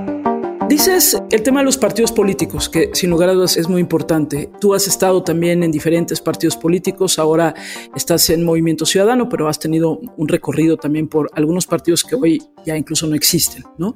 Dices 0.79 1.21
el 1.33 1.43
tema 1.43 1.59
de 1.59 1.65
los 1.65 1.77
partidos 1.77 2.13
políticos, 2.13 2.69
que 2.69 2.91
sin 2.93 3.11
lugar 3.11 3.31
a 3.31 3.33
dudas 3.33 3.57
es 3.57 3.69
muy 3.69 3.81
importante. 3.81 4.49
Tú 4.61 4.75
has 4.75 4.87
estado 4.87 5.25
también 5.25 5.65
en 5.65 5.73
diferentes 5.73 6.21
partidos 6.21 6.57
políticos, 6.57 7.19
ahora 7.19 7.53
estás 7.97 8.31
en 8.31 8.45
Movimiento 8.45 8.87
Ciudadano, 8.87 9.29
pero 9.29 9.49
has 9.49 9.59
tenido 9.59 9.99
un 10.17 10.29
recorrido 10.29 10.77
también 10.77 11.09
por 11.09 11.33
algunos 11.35 11.67
partidos 11.67 12.05
que 12.05 12.15
hoy 12.15 12.41
ya 12.65 12.77
incluso 12.77 13.09
no 13.09 13.17
existen, 13.17 13.65
¿no? 13.77 13.93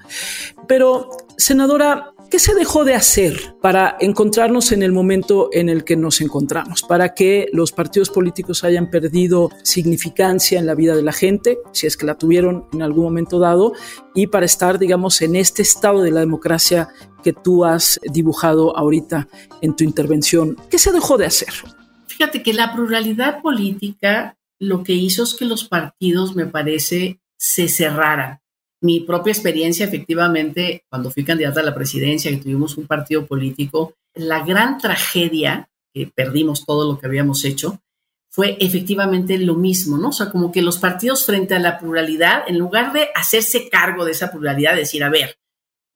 Pero, 0.67 1.09
senadora, 1.37 2.15
¿Qué 2.33 2.39
se 2.39 2.55
dejó 2.55 2.87
de 2.87 2.95
hacer 2.95 3.57
para 3.61 3.99
encontrarnos 4.01 4.73
en 4.73 4.83
el 4.83 4.91
momento 4.91 5.51
en 5.53 5.69
el 5.69 5.85
que 5.85 5.97
nos 5.99 6.23
encontramos? 6.23 6.81
Para 6.81 7.13
que 7.13 7.51
los 7.53 7.73
partidos 7.73 8.09
políticos 8.09 8.65
hayan 8.65 8.89
perdido 8.89 9.51
significancia 9.65 10.59
en 10.59 10.65
la 10.65 10.75
vida 10.75 10.97
de 10.97 11.03
la 11.03 11.13
gente, 11.13 11.59
si 11.73 11.87
es 11.87 11.99
que 11.99 12.07
la 12.07 12.17
tuvieron 12.17 12.65
en 12.73 12.81
algún 12.81 13.05
momento 13.05 13.39
dado, 13.39 13.75
y 14.15 14.29
para 14.29 14.47
estar, 14.47 14.79
digamos, 14.79 15.21
en 15.21 15.37
este 15.37 15.61
estado 15.61 16.01
de 16.01 16.11
la 16.11 16.21
democracia 16.21 16.89
que 17.23 17.35
tú 17.35 17.67
has 17.67 18.01
dibujado 18.11 18.75
ahorita 18.79 19.29
en 19.61 19.77
tu 19.77 19.85
intervención. 19.85 20.57
¿Qué 20.71 20.79
se 20.79 20.91
dejó 20.91 21.19
de 21.19 21.27
hacer? 21.27 21.53
Fíjate 22.07 22.43
que 22.43 22.55
la 22.55 22.73
pluralidad 22.73 23.43
política 23.43 24.39
lo 24.59 24.85
que 24.85 24.95
hizo 24.95 25.25
es 25.25 25.35
que 25.35 25.45
los 25.45 25.69
partidos, 25.69 26.35
me 26.35 26.47
parece, 26.47 27.21
se 27.37 27.69
cerraran 27.69 28.42
mi 28.83 29.01
propia 29.01 29.33
experiencia, 29.33 29.87
efectivamente, 29.87 30.85
cuando 30.91 31.11
fui 31.11 31.25
candidata 31.25 31.61
a 31.61 31.65
la 31.65 31.75
presidencia 31.75 32.31
y 32.31 32.39
tuvimos 32.39 32.77
un 32.77 32.87
partido 32.87 33.27
político, 33.27 33.95
la 34.15 34.45
gran 34.45 34.79
tragedia, 34.79 35.69
que 35.95 36.11
perdimos 36.13 36.67
todo 36.67 36.91
lo 36.91 36.99
que 36.99 37.07
habíamos 37.07 37.45
hecho, 37.45 37.81
fue 38.29 38.57
efectivamente 38.61 39.39
lo 39.39 39.55
mismo, 39.55 39.99
¿no? 39.99 40.09
O 40.09 40.13
sea, 40.13 40.31
como 40.31 40.51
que 40.51 40.63
los 40.63 40.79
partidos 40.79 41.25
frente 41.27 41.55
a 41.55 41.61
la 41.61 41.79
pluralidad, 41.79 42.43
en 42.49 42.59
lugar 42.59 42.93
de 42.93 43.09
hacerse 43.15 43.69
cargo 43.69 44.05
de 44.05 44.13
esa 44.13 44.33
pluralidad, 44.33 44.75
decir, 44.75 45.05
a 45.05 45.11
ver, 45.11 45.37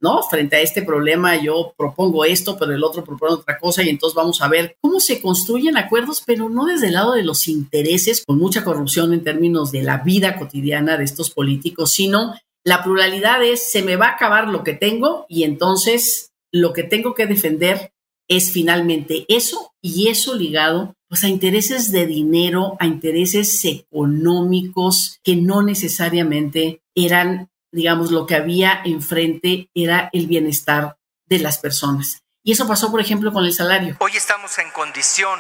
¿no? 0.01 0.23
Frente 0.23 0.57
a 0.57 0.61
este 0.61 0.83
problema 0.83 1.43
yo 1.43 1.73
propongo 1.77 2.25
esto, 2.25 2.57
pero 2.59 2.73
el 2.73 2.85
otro 2.85 3.03
propone 3.03 3.35
otra 3.35 3.59
cosa 3.59 3.83
y 3.83 3.89
entonces 3.89 4.15
vamos 4.15 4.43
a 4.43 4.49
ver 4.49 4.77
cómo 4.81 5.01
se 5.01 5.21
construyen 5.21 5.77
acuerdos, 5.77 6.23
pero 6.25 6.49
no 6.49 6.67
desde 6.67 6.89
el 6.89 6.93
lado 6.93 7.15
de 7.15 7.25
los 7.25 7.49
intereses, 7.49 8.23
con 8.25 8.39
mucha 8.39 8.63
corrupción 8.63 9.13
en 9.13 9.25
términos 9.25 9.73
de 9.73 9.83
la 9.83 9.99
vida 9.99 10.39
cotidiana 10.39 10.97
de 10.97 11.05
estos 11.05 11.31
políticos, 11.31 11.93
sino 11.93 12.35
la 12.67 12.83
pluralidad 12.83 13.45
es, 13.45 13.71
se 13.71 13.83
me 13.83 13.95
va 13.95 14.07
a 14.07 14.13
acabar 14.15 14.49
lo 14.49 14.65
que 14.65 14.75
tengo 14.75 15.25
y 15.29 15.45
entonces 15.45 16.33
lo 16.51 16.73
que 16.73 16.83
tengo 16.83 17.15
que 17.15 17.27
defender 17.27 17.93
es 18.29 18.51
finalmente 18.51 19.25
eso 19.29 19.73
y 19.81 20.09
eso 20.09 20.35
ligado 20.35 20.97
pues 21.09 21.23
a 21.23 21.29
intereses 21.29 21.93
de 21.93 22.07
dinero, 22.07 22.77
a 22.81 22.87
intereses 22.87 23.65
económicos 23.65 25.21
que 25.23 25.37
no 25.37 25.63
necesariamente 25.63 26.83
eran, 26.97 27.51
digamos, 27.71 28.11
lo 28.11 28.27
que 28.27 28.35
había 28.35 28.83
enfrente 28.85 29.71
era 29.73 30.11
el 30.13 30.27
bienestar 30.27 30.97
de 31.27 31.39
las 31.39 31.59
personas. 31.59 32.25
Y 32.43 32.51
eso 32.51 32.67
pasó, 32.67 32.91
por 32.91 33.01
ejemplo, 33.01 33.33
con 33.33 33.45
el 33.45 33.53
salario. 33.53 33.97
Hoy 34.01 34.17
estamos 34.17 34.59
en 34.59 34.73
condición 34.73 35.39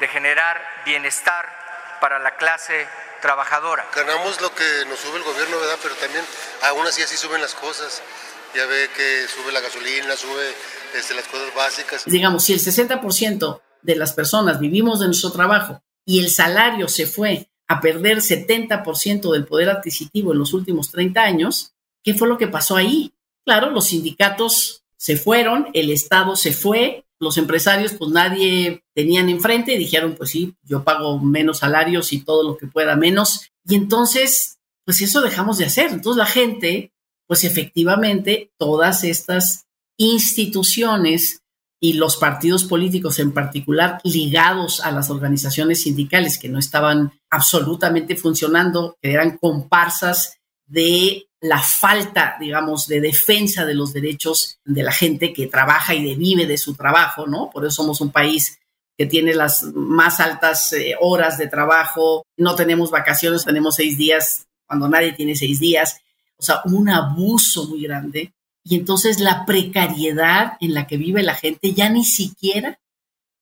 de 0.00 0.08
generar 0.08 0.60
bienestar 0.84 1.46
para 2.00 2.18
la 2.18 2.34
clase 2.34 2.88
trabajadora. 3.24 3.88
Ganamos 3.96 4.38
lo 4.42 4.54
que 4.54 4.84
nos 4.86 4.98
sube 4.98 5.16
el 5.16 5.24
gobierno, 5.24 5.58
¿verdad? 5.58 5.78
Pero 5.82 5.94
también 5.94 6.22
aún 6.62 6.86
así 6.86 7.00
así 7.00 7.16
suben 7.16 7.40
las 7.40 7.54
cosas. 7.54 8.02
Ya 8.54 8.66
ve 8.66 8.90
que 8.94 9.26
sube 9.34 9.50
la 9.50 9.62
gasolina, 9.62 10.14
sube 10.14 10.52
este, 10.94 11.14
las 11.14 11.24
cosas 11.24 11.54
básicas. 11.54 12.04
Digamos, 12.04 12.44
si 12.44 12.52
el 12.52 12.60
60% 12.60 13.62
de 13.80 13.96
las 13.96 14.12
personas 14.12 14.60
vivimos 14.60 15.00
de 15.00 15.06
nuestro 15.06 15.32
trabajo 15.32 15.82
y 16.04 16.20
el 16.20 16.28
salario 16.28 16.86
se 16.86 17.06
fue 17.06 17.48
a 17.66 17.80
perder 17.80 18.18
70% 18.18 19.32
del 19.32 19.46
poder 19.46 19.70
adquisitivo 19.70 20.32
en 20.32 20.38
los 20.40 20.52
últimos 20.52 20.90
30 20.90 21.22
años, 21.22 21.72
¿qué 22.02 22.12
fue 22.12 22.28
lo 22.28 22.36
que 22.36 22.48
pasó 22.48 22.76
ahí? 22.76 23.14
Claro, 23.46 23.70
los 23.70 23.86
sindicatos 23.86 24.84
se 24.98 25.16
fueron, 25.16 25.70
el 25.72 25.90
Estado 25.90 26.36
se 26.36 26.52
fue, 26.52 27.03
los 27.20 27.38
empresarios 27.38 27.92
pues 27.92 28.10
nadie 28.10 28.84
tenían 28.94 29.28
enfrente 29.28 29.74
y 29.74 29.78
dijeron 29.78 30.14
pues 30.16 30.30
sí, 30.30 30.54
yo 30.62 30.84
pago 30.84 31.18
menos 31.18 31.58
salarios 31.58 32.12
y 32.12 32.22
todo 32.22 32.42
lo 32.42 32.56
que 32.56 32.66
pueda 32.66 32.96
menos. 32.96 33.48
Y 33.66 33.76
entonces, 33.76 34.58
pues 34.84 35.00
eso 35.00 35.20
dejamos 35.20 35.58
de 35.58 35.66
hacer. 35.66 35.90
Entonces 35.90 36.18
la 36.18 36.26
gente, 36.26 36.92
pues 37.26 37.44
efectivamente, 37.44 38.50
todas 38.58 39.04
estas 39.04 39.66
instituciones 39.96 41.42
y 41.80 41.94
los 41.94 42.16
partidos 42.16 42.64
políticos 42.64 43.18
en 43.18 43.32
particular 43.32 44.00
ligados 44.04 44.80
a 44.80 44.90
las 44.90 45.10
organizaciones 45.10 45.82
sindicales 45.82 46.38
que 46.38 46.48
no 46.48 46.58
estaban 46.58 47.12
absolutamente 47.30 48.16
funcionando, 48.16 48.96
que 49.02 49.12
eran 49.12 49.36
comparsas 49.36 50.38
de 50.66 51.26
la 51.44 51.60
falta, 51.60 52.36
digamos, 52.40 52.88
de 52.88 53.02
defensa 53.02 53.66
de 53.66 53.74
los 53.74 53.92
derechos 53.92 54.58
de 54.64 54.82
la 54.82 54.92
gente 54.92 55.34
que 55.34 55.46
trabaja 55.46 55.94
y 55.94 56.14
vive 56.14 56.46
de 56.46 56.56
su 56.56 56.74
trabajo, 56.74 57.26
¿no? 57.26 57.50
Por 57.50 57.66
eso 57.66 57.82
somos 57.82 58.00
un 58.00 58.10
país 58.10 58.58
que 58.96 59.04
tiene 59.04 59.34
las 59.34 59.62
más 59.74 60.20
altas 60.20 60.72
eh, 60.72 60.94
horas 60.98 61.36
de 61.36 61.48
trabajo, 61.48 62.24
no 62.38 62.54
tenemos 62.54 62.90
vacaciones, 62.90 63.44
tenemos 63.44 63.74
seis 63.74 63.98
días 63.98 64.46
cuando 64.66 64.88
nadie 64.88 65.12
tiene 65.12 65.36
seis 65.36 65.60
días, 65.60 66.00
o 66.38 66.42
sea, 66.42 66.62
un 66.64 66.88
abuso 66.88 67.66
muy 67.66 67.82
grande. 67.82 68.32
Y 68.64 68.76
entonces 68.76 69.20
la 69.20 69.44
precariedad 69.44 70.56
en 70.60 70.72
la 70.72 70.86
que 70.86 70.96
vive 70.96 71.22
la 71.22 71.34
gente 71.34 71.74
ya 71.74 71.90
ni 71.90 72.06
siquiera, 72.06 72.78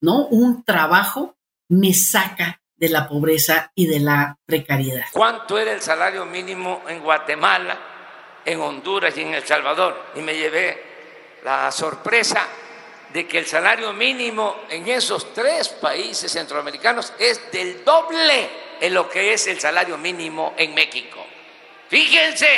¿no? 0.01 0.27
Un 0.27 0.65
trabajo 0.65 1.37
me 1.69 1.95
saca 1.95 2.61
de 2.75 2.89
la 2.89 3.09
pobreza 3.09 3.71
y 3.77 3.87
de 3.87 4.01
la 4.01 4.41
precariedad. 4.45 5.05
¿Cuánto 5.13 5.57
era 5.57 5.73
el 5.73 5.81
salario 5.81 6.27
mínimo 6.27 6.83
en 6.89 7.01
Guatemala, 7.01 7.92
en 8.45 8.61
Honduras 8.61 9.17
y 9.17 9.23
en 9.23 9.35
El 9.35 9.47
Salvador? 9.47 10.07
Y 10.17 10.21
me 10.21 10.35
llevé 10.37 10.83
la 11.45 11.71
sorpresa 11.71 12.47
de 13.13 13.27
que 13.27 13.39
el 13.39 13.47
salario 13.47 13.93
mínimo 13.93 14.63
en 14.71 14.89
esos 14.89 15.33
tres 15.35 15.69
países 15.69 16.33
centroamericanos 16.33 17.13
es 17.19 17.51
del 17.51 17.85
doble 17.85 18.49
en 18.81 18.95
lo 18.95 19.09
que 19.09 19.35
es 19.35 19.47
el 19.47 19.61
salario 19.61 19.99
mínimo 19.99 20.55
en 20.57 20.75
México. 20.75 21.25
Fíjense 21.89 22.49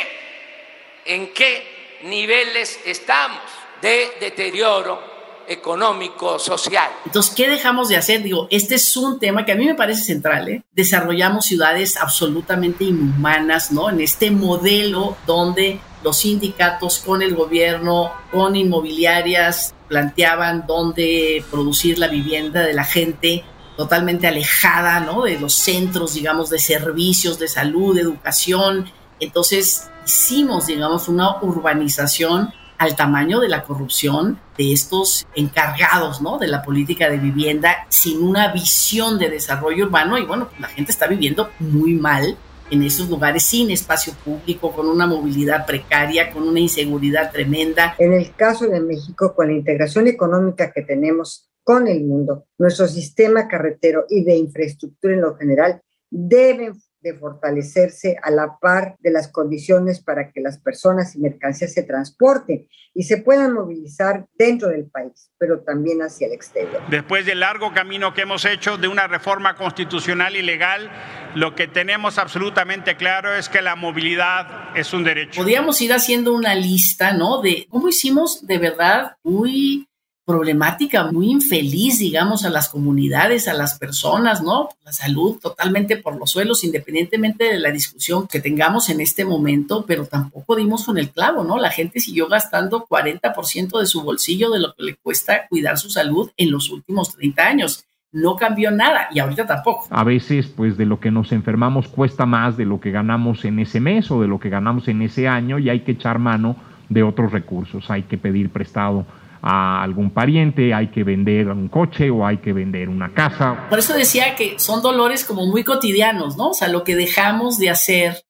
en 1.04 1.32
qué 1.32 1.98
niveles 2.02 2.80
estamos 2.84 3.42
de 3.80 4.16
deterioro 4.20 5.13
económico, 5.48 6.38
social. 6.38 6.90
Entonces, 7.04 7.34
¿qué 7.34 7.48
dejamos 7.48 7.88
de 7.88 7.96
hacer? 7.96 8.22
Digo, 8.22 8.46
este 8.50 8.76
es 8.76 8.96
un 8.96 9.18
tema 9.18 9.44
que 9.44 9.52
a 9.52 9.56
mí 9.56 9.66
me 9.66 9.74
parece 9.74 10.04
central. 10.04 10.48
¿eh? 10.48 10.62
Desarrollamos 10.72 11.46
ciudades 11.46 11.96
absolutamente 11.96 12.84
inhumanas, 12.84 13.72
¿no? 13.72 13.90
En 13.90 14.00
este 14.00 14.30
modelo 14.30 15.16
donde 15.26 15.80
los 16.02 16.18
sindicatos 16.18 16.98
con 16.98 17.22
el 17.22 17.34
gobierno, 17.34 18.12
con 18.30 18.56
inmobiliarias, 18.56 19.74
planteaban 19.88 20.64
dónde 20.66 21.44
producir 21.50 21.98
la 21.98 22.08
vivienda 22.08 22.62
de 22.62 22.74
la 22.74 22.84
gente 22.84 23.44
totalmente 23.76 24.26
alejada, 24.26 25.00
¿no? 25.00 25.22
De 25.22 25.38
los 25.38 25.54
centros, 25.54 26.14
digamos, 26.14 26.50
de 26.50 26.58
servicios, 26.58 27.38
de 27.38 27.48
salud, 27.48 27.94
de 27.94 28.02
educación. 28.02 28.90
Entonces, 29.20 29.88
hicimos, 30.06 30.66
digamos, 30.66 31.08
una 31.08 31.42
urbanización 31.42 32.52
al 32.78 32.96
tamaño 32.96 33.40
de 33.40 33.48
la 33.48 33.62
corrupción 33.62 34.38
de 34.56 34.72
estos 34.72 35.26
encargados 35.34 36.20
¿no? 36.20 36.38
de 36.38 36.48
la 36.48 36.62
política 36.62 37.10
de 37.10 37.18
vivienda 37.18 37.86
sin 37.88 38.22
una 38.22 38.52
visión 38.52 39.18
de 39.18 39.30
desarrollo 39.30 39.86
urbano 39.86 40.18
y 40.18 40.24
bueno, 40.24 40.48
la 40.58 40.68
gente 40.68 40.92
está 40.92 41.06
viviendo 41.06 41.50
muy 41.58 41.94
mal 41.94 42.36
en 42.70 42.82
esos 42.82 43.08
lugares 43.08 43.42
sin 43.42 43.70
espacio 43.70 44.14
público, 44.24 44.72
con 44.72 44.88
una 44.88 45.06
movilidad 45.06 45.66
precaria, 45.66 46.32
con 46.32 46.48
una 46.48 46.60
inseguridad 46.60 47.30
tremenda. 47.30 47.94
En 47.98 48.12
el 48.12 48.34
caso 48.34 48.66
de 48.66 48.80
México, 48.80 49.34
con 49.34 49.48
la 49.48 49.52
integración 49.52 50.08
económica 50.08 50.72
que 50.72 50.82
tenemos 50.82 51.48
con 51.62 51.88
el 51.88 52.04
mundo, 52.04 52.46
nuestro 52.58 52.88
sistema 52.88 53.48
carretero 53.48 54.04
y 54.08 54.24
de 54.24 54.36
infraestructura 54.36 55.14
en 55.14 55.20
lo 55.20 55.36
general 55.36 55.82
deben 56.10 56.74
de 57.04 57.14
fortalecerse 57.14 58.16
a 58.22 58.30
la 58.30 58.58
par 58.60 58.96
de 58.98 59.12
las 59.12 59.28
condiciones 59.28 60.02
para 60.02 60.32
que 60.32 60.40
las 60.40 60.58
personas 60.58 61.14
y 61.14 61.20
mercancías 61.20 61.72
se 61.72 61.82
transporten 61.82 62.66
y 62.94 63.02
se 63.02 63.18
puedan 63.18 63.52
movilizar 63.52 64.26
dentro 64.38 64.68
del 64.68 64.86
país, 64.86 65.30
pero 65.36 65.60
también 65.60 66.00
hacia 66.00 66.26
el 66.26 66.32
exterior. 66.32 66.80
Después 66.88 67.26
del 67.26 67.40
largo 67.40 67.72
camino 67.74 68.14
que 68.14 68.22
hemos 68.22 68.44
hecho 68.46 68.78
de 68.78 68.88
una 68.88 69.06
reforma 69.06 69.54
constitucional 69.54 70.34
y 70.34 70.42
legal, 70.42 70.90
lo 71.34 71.54
que 71.54 71.66
tenemos 71.66 72.18
absolutamente 72.18 72.96
claro 72.96 73.34
es 73.34 73.48
que 73.48 73.60
la 73.60 73.76
movilidad 73.76 74.76
es 74.76 74.92
un 74.94 75.04
derecho. 75.04 75.42
Podríamos 75.42 75.80
ir 75.82 75.92
haciendo 75.92 76.32
una 76.32 76.54
lista, 76.54 77.12
¿no? 77.12 77.42
De 77.42 77.66
cómo 77.68 77.88
hicimos 77.88 78.46
de 78.46 78.58
verdad 78.58 79.16
muy 79.22 79.88
problemática 80.24 81.10
muy 81.12 81.30
infeliz, 81.30 81.98
digamos, 81.98 82.44
a 82.44 82.50
las 82.50 82.68
comunidades, 82.68 83.46
a 83.46 83.52
las 83.52 83.78
personas, 83.78 84.42
¿no? 84.42 84.70
La 84.84 84.92
salud 84.92 85.38
totalmente 85.40 85.98
por 85.98 86.16
los 86.16 86.30
suelos, 86.30 86.64
independientemente 86.64 87.44
de 87.44 87.58
la 87.58 87.70
discusión 87.70 88.26
que 88.26 88.40
tengamos 88.40 88.88
en 88.88 89.00
este 89.00 89.24
momento, 89.24 89.84
pero 89.86 90.06
tampoco 90.06 90.56
dimos 90.56 90.84
con 90.84 90.96
el 90.96 91.10
clavo, 91.10 91.44
¿no? 91.44 91.58
La 91.58 91.70
gente 91.70 92.00
siguió 92.00 92.26
gastando 92.28 92.86
40% 92.86 93.78
de 93.78 93.86
su 93.86 94.02
bolsillo 94.02 94.50
de 94.50 94.60
lo 94.60 94.74
que 94.74 94.82
le 94.82 94.96
cuesta 94.96 95.46
cuidar 95.48 95.76
su 95.78 95.90
salud 95.90 96.30
en 96.36 96.50
los 96.50 96.70
últimos 96.70 97.14
30 97.14 97.42
años. 97.42 97.84
No 98.10 98.36
cambió 98.36 98.70
nada 98.70 99.08
y 99.12 99.18
ahorita 99.18 99.44
tampoco. 99.44 99.88
A 99.90 100.04
veces, 100.04 100.46
pues 100.46 100.78
de 100.78 100.86
lo 100.86 101.00
que 101.00 101.10
nos 101.10 101.32
enfermamos 101.32 101.88
cuesta 101.88 102.24
más 102.24 102.56
de 102.56 102.64
lo 102.64 102.80
que 102.80 102.92
ganamos 102.92 103.44
en 103.44 103.58
ese 103.58 103.80
mes 103.80 104.10
o 104.10 104.22
de 104.22 104.28
lo 104.28 104.38
que 104.38 104.48
ganamos 104.48 104.88
en 104.88 105.02
ese 105.02 105.28
año 105.28 105.58
y 105.58 105.68
hay 105.68 105.80
que 105.80 105.92
echar 105.92 106.18
mano 106.18 106.56
de 106.88 107.02
otros 107.02 107.32
recursos, 107.32 107.90
hay 107.90 108.04
que 108.04 108.16
pedir 108.16 108.50
prestado 108.50 109.04
a 109.46 109.82
algún 109.82 110.10
pariente, 110.10 110.72
hay 110.72 110.90
que 110.90 111.04
vender 111.04 111.48
un 111.48 111.68
coche 111.68 112.08
o 112.08 112.26
hay 112.26 112.38
que 112.38 112.54
vender 112.54 112.88
una 112.88 113.12
casa. 113.12 113.66
Por 113.68 113.78
eso 113.78 113.92
decía 113.92 114.34
que 114.36 114.58
son 114.58 114.80
dolores 114.80 115.22
como 115.26 115.44
muy 115.44 115.64
cotidianos, 115.64 116.38
¿no? 116.38 116.50
O 116.50 116.54
sea, 116.54 116.68
lo 116.68 116.82
que 116.82 116.96
dejamos 116.96 117.58
de 117.58 117.68
hacer 117.68 118.24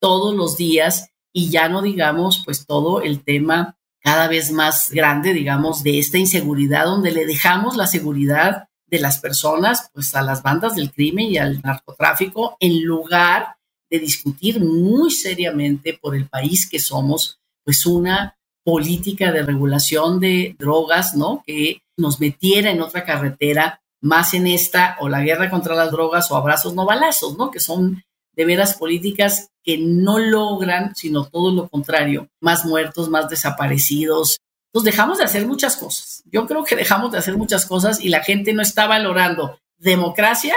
todos 0.00 0.32
los 0.36 0.56
días 0.56 1.10
y 1.32 1.50
ya 1.50 1.68
no 1.68 1.82
digamos 1.82 2.42
pues 2.44 2.66
todo 2.66 3.02
el 3.02 3.24
tema 3.24 3.76
cada 4.00 4.28
vez 4.28 4.52
más 4.52 4.92
grande, 4.92 5.32
digamos, 5.32 5.82
de 5.82 5.98
esta 5.98 6.18
inseguridad, 6.18 6.84
donde 6.84 7.10
le 7.10 7.26
dejamos 7.26 7.76
la 7.76 7.88
seguridad 7.88 8.68
de 8.86 9.00
las 9.00 9.18
personas, 9.18 9.90
pues 9.92 10.14
a 10.14 10.22
las 10.22 10.42
bandas 10.42 10.76
del 10.76 10.92
crimen 10.92 11.26
y 11.26 11.36
al 11.36 11.60
narcotráfico, 11.62 12.56
en 12.60 12.84
lugar 12.84 13.56
de 13.90 13.98
discutir 13.98 14.60
muy 14.60 15.10
seriamente 15.10 15.98
por 16.00 16.14
el 16.14 16.28
país 16.28 16.68
que 16.70 16.78
somos, 16.78 17.40
pues 17.64 17.84
una 17.84 18.38
política 18.64 19.32
de 19.32 19.42
regulación 19.42 20.20
de 20.20 20.56
drogas, 20.58 21.14
¿no? 21.16 21.42
Que 21.46 21.82
nos 21.96 22.20
metiera 22.20 22.70
en 22.70 22.82
otra 22.82 23.04
carretera, 23.04 23.80
más 24.00 24.34
en 24.34 24.46
esta, 24.46 24.96
o 25.00 25.08
la 25.08 25.22
guerra 25.22 25.50
contra 25.50 25.74
las 25.74 25.90
drogas, 25.90 26.30
o 26.30 26.36
abrazos 26.36 26.74
no 26.74 26.84
balazos, 26.86 27.36
¿no? 27.36 27.50
Que 27.50 27.60
son 27.60 28.02
de 28.34 28.44
veras 28.44 28.74
políticas 28.74 29.50
que 29.62 29.78
no 29.78 30.18
logran, 30.18 30.94
sino 30.94 31.26
todo 31.26 31.52
lo 31.52 31.68
contrario, 31.68 32.28
más 32.40 32.64
muertos, 32.64 33.08
más 33.08 33.28
desaparecidos. 33.28 34.38
Entonces 34.72 34.92
dejamos 34.92 35.18
de 35.18 35.24
hacer 35.24 35.46
muchas 35.46 35.76
cosas. 35.76 36.22
Yo 36.26 36.46
creo 36.46 36.64
que 36.64 36.76
dejamos 36.76 37.12
de 37.12 37.18
hacer 37.18 37.36
muchas 37.36 37.66
cosas 37.66 38.00
y 38.00 38.08
la 38.08 38.22
gente 38.22 38.52
no 38.52 38.62
está 38.62 38.86
valorando 38.86 39.58
democracia 39.78 40.54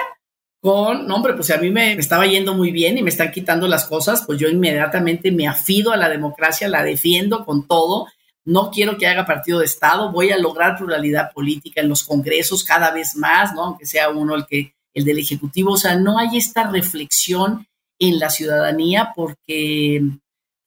con, 0.64 1.08
no, 1.08 1.18
hombre, 1.18 1.34
pues 1.34 1.52
a 1.52 1.58
mí 1.58 1.72
me, 1.72 1.92
estaba 1.92 2.26
yendo 2.26 2.54
muy 2.54 2.72
bien 2.72 2.98
y 2.98 3.04
me 3.04 3.10
están 3.10 3.32
quitando 3.32 3.68
las 3.68 3.84
cosas, 3.84 4.24
pues 4.26 4.40
yo 4.40 4.48
inmediatamente 4.48 5.30
me 5.30 5.46
afido 5.46 5.92
a 5.92 5.98
la 5.98 6.08
democracia, 6.08 6.70
la 6.70 6.84
defiendo 6.84 7.44
con 7.44 7.68
todo. 7.68 8.08
No 8.46 8.72
quiero 8.72 8.98
que 8.98 9.06
haga 9.06 9.26
partido 9.26 9.60
de 9.60 9.66
Estado, 9.66 10.14
voy 10.14 10.32
a 10.32 10.38
lograr 10.38 10.78
pluralidad 10.78 11.34
política 11.34 11.82
en 11.82 11.90
los 11.90 12.06
congresos 12.06 12.64
cada 12.64 12.92
vez 12.92 13.18
más, 13.18 13.54
¿no? 13.54 13.64
Aunque 13.64 13.86
sea 13.86 14.08
uno 14.10 14.36
el 14.36 14.46
que, 14.46 14.74
el 14.94 15.04
del 15.04 15.20
Ejecutivo. 15.20 15.74
O 15.74 15.78
sea, 15.78 15.98
no 15.98 16.18
hay 16.18 16.38
esta 16.38 16.72
reflexión 16.72 17.68
en 18.00 18.18
la 18.18 18.30
ciudadanía 18.30 19.12
porque, 19.14 20.02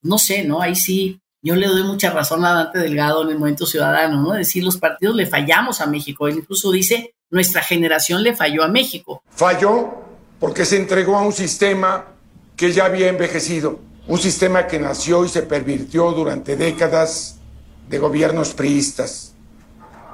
no 0.03 0.19
sé, 0.19 0.45
¿no? 0.45 0.61
Ahí 0.61 0.77
sí, 0.77 1.23
yo 1.47 1.55
le 1.55 1.69
doy 1.69 1.85
mucha 1.85 2.11
razón 2.11 2.45
a 2.45 2.53
Dante 2.53 2.81
Delgado 2.81 3.23
en 3.23 3.31
el 3.31 3.39
momento 3.39 3.67
ciudadano, 3.67 4.21
¿no? 4.21 4.33
Decir, 4.33 4.65
los 4.65 4.79
partidos 4.79 5.15
le 5.15 5.27
fallamos 5.27 5.81
a 5.81 5.87
México. 5.87 6.27
Él 6.27 6.39
incluso 6.39 6.73
dice, 6.73 7.15
nuestra 7.31 7.63
generación 7.63 8.25
le 8.25 8.35
falló 8.35 8.65
a 8.65 8.69
México. 8.69 9.23
Falló 9.31 9.95
porque 10.41 10.65
se 10.65 10.77
entregó 10.77 11.17
a 11.17 11.23
un 11.23 11.33
sistema 11.33 12.07
que 12.57 12.73
ya 12.73 12.87
había 12.87 13.07
envejecido, 13.07 13.79
un 14.09 14.19
sistema 14.19 14.67
que 14.67 14.81
nació 14.81 15.25
y 15.25 15.29
se 15.29 15.43
pervirtió 15.43 16.11
durante 16.11 16.57
décadas 16.57 17.39
de 17.89 17.99
gobiernos 18.01 18.53
priistas, 18.53 19.33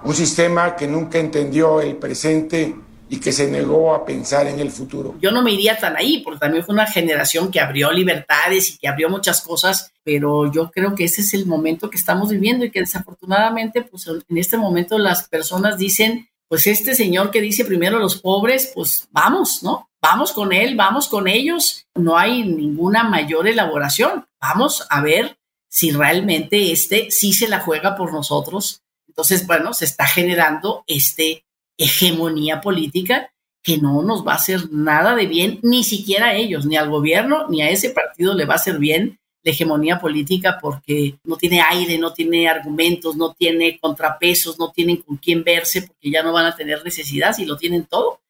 un 0.05 0.15
sistema 0.15 0.77
que 0.77 0.87
nunca 0.87 1.19
entendió 1.19 1.81
el 1.81 1.97
presente 1.97 2.77
y 3.13 3.21
que 3.21 3.31
se 3.31 3.47
negó 3.47 3.95
a 3.95 4.07
pensar 4.07 4.47
en 4.47 4.59
el 4.59 4.71
futuro. 4.71 5.17
Yo 5.21 5.33
no 5.33 5.43
me 5.43 5.53
iría 5.53 5.77
tan 5.77 5.99
ahí, 5.99 6.23
porque 6.25 6.41
también 6.41 6.65
fue 6.65 6.73
una 6.73 6.87
generación 6.87 7.51
que 7.51 7.61
abrió 7.61 7.93
libertades 7.93 8.71
y 8.71 8.79
que 8.79 8.89
abrió 8.89 9.11
muchas 9.11 9.43
cosas, 9.43 9.93
pero 10.03 10.51
yo 10.51 10.71
creo 10.71 10.95
que 10.95 11.05
ese 11.05 11.21
es 11.21 11.35
el 11.35 11.45
momento 11.45 11.91
que 11.91 11.99
estamos 11.99 12.31
viviendo 12.31 12.65
y 12.65 12.71
que 12.71 12.81
desafortunadamente, 12.81 13.83
pues 13.83 14.07
en 14.07 14.39
este 14.39 14.57
momento 14.57 14.97
las 14.97 15.29
personas 15.29 15.77
dicen, 15.77 16.31
pues 16.49 16.67
este 16.67 16.95
señor 16.95 17.31
que 17.31 17.43
dice 17.43 17.67
primero 17.67 17.99
los 17.99 18.19
pobres, 18.19 18.73
pues 18.75 19.07
vamos, 19.11 19.63
¿no? 19.63 19.91
Vamos 20.01 20.33
con 20.33 20.55
él, 20.55 20.75
vamos 20.75 21.07
con 21.07 21.29
ellos. 21.29 21.85
No 21.95 22.17
hay 22.17 22.45
ninguna 22.45 23.05
mayor 23.05 23.47
elaboración. 23.47 24.25
Vamos 24.41 24.87
a 24.89 25.03
ver 25.03 25.37
si 25.69 25.91
realmente 25.91 26.73
este 26.73 27.11
sí 27.11 27.35
se 27.35 27.47
la 27.47 27.61
juega 27.61 27.95
por 27.95 28.11
nosotros. 28.11 28.81
Entonces, 29.07 29.47
bueno, 29.47 29.75
se 29.75 29.85
está 29.85 30.07
generando 30.07 30.83
este 30.87 31.45
hegemonía 31.77 32.61
política 32.61 33.33
que 33.63 33.79
no 33.79 34.03
nos 34.03 34.27
va 34.27 34.33
a 34.33 34.37
hacer 34.37 34.73
nada 34.73 35.15
de 35.15 35.27
bien, 35.27 35.61
ni 35.63 35.85
siquiera 35.85 36.29
a 36.29 36.35
ellos, 36.35 36.67
ni 36.67 36.77
al 36.77 36.91
gobierno, 36.91 37.47
ni 37.49 37.63
a 37.63 37.71
ese 37.71 37.91
partido 37.91 38.35
le 38.35 38.45
va 38.45 38.55
a 38.55 38.57
hacer 38.57 38.79
bien 38.79 39.21
la 39.45 39.51
hegemonía 39.51 40.01
política 40.01 40.59
porque 40.61 41.17
no 41.25 41.37
tiene 41.37 41.61
aire, 41.61 41.99
no 41.99 42.13
tiene 42.13 42.49
argumentos, 42.49 43.17
no 43.17 43.35
tiene 43.35 43.79
contrapesos, 43.81 44.59
no 44.59 44.71
tienen 44.71 44.99
con 44.99 45.17
quién 45.17 45.43
verse 45.43 45.83
porque 45.83 46.11
ya 46.11 46.23
no 46.23 46.33
van 46.33 46.47
a 46.47 46.57
tener 46.57 46.85
necesidad 46.85 47.33
si 47.33 47.45
lo 47.45 47.57
tienen 47.57 47.85
todo. 47.85 48.21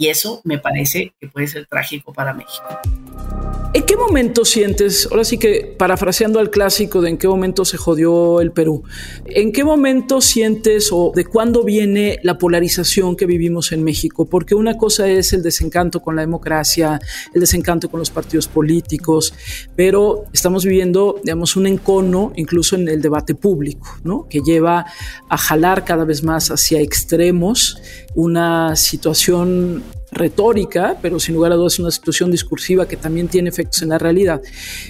Y 0.00 0.08
eso 0.08 0.40
me 0.44 0.56
parece 0.56 1.12
que 1.20 1.28
puede 1.28 1.46
ser 1.46 1.66
trágico 1.66 2.14
para 2.14 2.32
México. 2.32 2.64
¿En 3.72 3.84
qué 3.84 3.96
momento 3.96 4.44
sientes, 4.44 5.06
ahora 5.10 5.24
sí 5.24 5.38
que 5.38 5.76
parafraseando 5.78 6.40
al 6.40 6.50
clásico 6.50 7.02
de 7.02 7.10
en 7.10 7.18
qué 7.18 7.28
momento 7.28 7.64
se 7.64 7.76
jodió 7.76 8.40
el 8.40 8.50
Perú, 8.50 8.82
en 9.26 9.52
qué 9.52 9.62
momento 9.62 10.20
sientes 10.22 10.88
o 10.90 11.12
de 11.14 11.24
cuándo 11.24 11.62
viene 11.62 12.18
la 12.22 12.36
polarización 12.36 13.14
que 13.14 13.26
vivimos 13.26 13.70
en 13.70 13.84
México? 13.84 14.24
Porque 14.24 14.56
una 14.56 14.76
cosa 14.76 15.06
es 15.06 15.34
el 15.34 15.42
desencanto 15.42 16.00
con 16.00 16.16
la 16.16 16.22
democracia, 16.22 16.98
el 17.32 17.40
desencanto 17.42 17.90
con 17.90 18.00
los 18.00 18.10
partidos 18.10 18.48
políticos, 18.48 19.34
pero 19.76 20.24
estamos 20.32 20.64
viviendo, 20.64 21.20
digamos, 21.22 21.54
un 21.54 21.66
encono 21.68 22.32
incluso 22.34 22.74
en 22.74 22.88
el 22.88 23.02
debate 23.02 23.34
público, 23.36 23.86
¿no? 24.02 24.26
Que 24.28 24.40
lleva 24.40 24.86
a 25.28 25.36
jalar 25.36 25.84
cada 25.84 26.04
vez 26.04 26.24
más 26.24 26.50
hacia 26.50 26.80
extremos 26.80 27.80
una 28.16 28.74
situación 28.74 29.84
retórica, 30.12 30.98
pero 31.00 31.20
sin 31.20 31.34
lugar 31.34 31.52
a 31.52 31.56
dudas 31.56 31.78
una 31.78 31.90
situación 31.90 32.30
discursiva 32.30 32.86
que 32.86 32.96
también 32.96 33.28
tiene 33.28 33.48
efectos 33.48 33.82
en 33.82 33.90
la 33.90 33.98
realidad, 33.98 34.42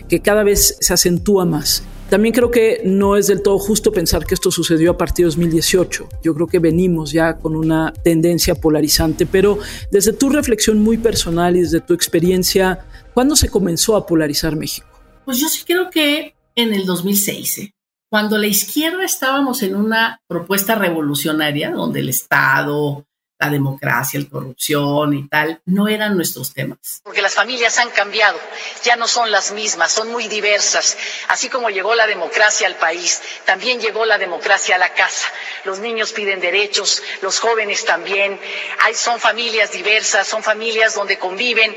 que 0.09 0.21
cada 0.21 0.43
vez 0.43 0.77
se 0.81 0.93
acentúa 0.93 1.45
más. 1.45 1.83
También 2.09 2.35
creo 2.35 2.51
que 2.51 2.83
no 2.85 3.17
es 3.17 3.29
del 3.29 3.41
todo 3.41 3.57
justo 3.59 3.93
pensar 3.93 4.27
que 4.27 4.35
esto 4.35 4.51
sucedió 4.51 4.91
a 4.91 4.99
partir 4.99 5.25
de 5.25 5.29
2018. 5.29 6.09
Yo 6.25 6.35
creo 6.35 6.49
que 6.49 6.59
venimos 6.59 7.13
ya 7.13 7.39
con 7.39 7.55
una 7.55 7.93
tendencia 7.93 8.57
polarizante, 8.57 9.27
pero 9.27 9.59
desde 9.93 10.13
tu 10.13 10.29
reflexión 10.29 10.81
muy 10.81 10.99
personal 10.99 11.57
y 11.57 11.61
desde 11.61 11.81
tu 11.81 11.95
experiencia, 11.95 12.81
¿cuándo 13.15 13.37
se 13.37 13.49
comenzó 13.49 13.95
a 13.95 14.07
polarizar 14.07 14.57
México? 14.57 14.89
Pues 15.25 15.39
yo 15.39 15.49
sí 15.49 15.63
creo 15.65 15.89
que 15.89 16.35
en 16.57 16.75
el 16.75 16.85
2006, 16.85 17.59
¿eh? 17.59 17.75
cuando 18.11 18.39
la 18.39 18.49
izquierda 18.49 19.05
estábamos 19.05 19.63
en 19.63 19.77
una 19.77 20.21
propuesta 20.27 20.75
revolucionaria 20.75 21.71
donde 21.71 22.01
el 22.01 22.09
Estado, 22.09 23.07
la 23.40 23.48
democracia, 23.48 24.20
la 24.20 24.29
corrupción 24.29 25.14
y 25.14 25.26
tal, 25.26 25.62
no 25.64 25.88
eran 25.88 26.14
nuestros 26.14 26.53
temas. 26.53 27.00
Porque 27.03 27.22
las 27.22 27.35
familias 27.35 27.79
han 27.79 27.88
cambiado, 27.90 28.38
ya 28.85 28.96
no 28.96 29.09
son 29.09 29.31
las 29.31 29.53
mismas, 29.53 29.90
son 29.92 30.11
muy 30.12 30.29
diversas. 30.29 30.98
Así 31.29 31.48
como 31.48 31.70
llegó 31.70 31.94
la 31.94 32.07
democracia 32.07 32.66
al 32.66 32.76
país, 32.76 33.22
también 33.46 33.81
llegó 33.81 34.05
la 34.05 34.18
democracia 34.18 34.74
a 34.74 34.79
la 34.79 34.92
casa. 34.92 35.26
Los 35.64 35.79
niños 35.79 36.12
piden 36.12 36.40
derechos, 36.40 37.03
los 37.22 37.40
jóvenes 37.40 37.87
también. 37.87 38.38
Hay, 38.85 38.94
son 38.94 39.18
familias 39.18 39.72
diversas, 39.72 40.26
son 40.26 40.42
familias 40.42 40.94
donde 40.94 41.18
conviven 41.18 41.74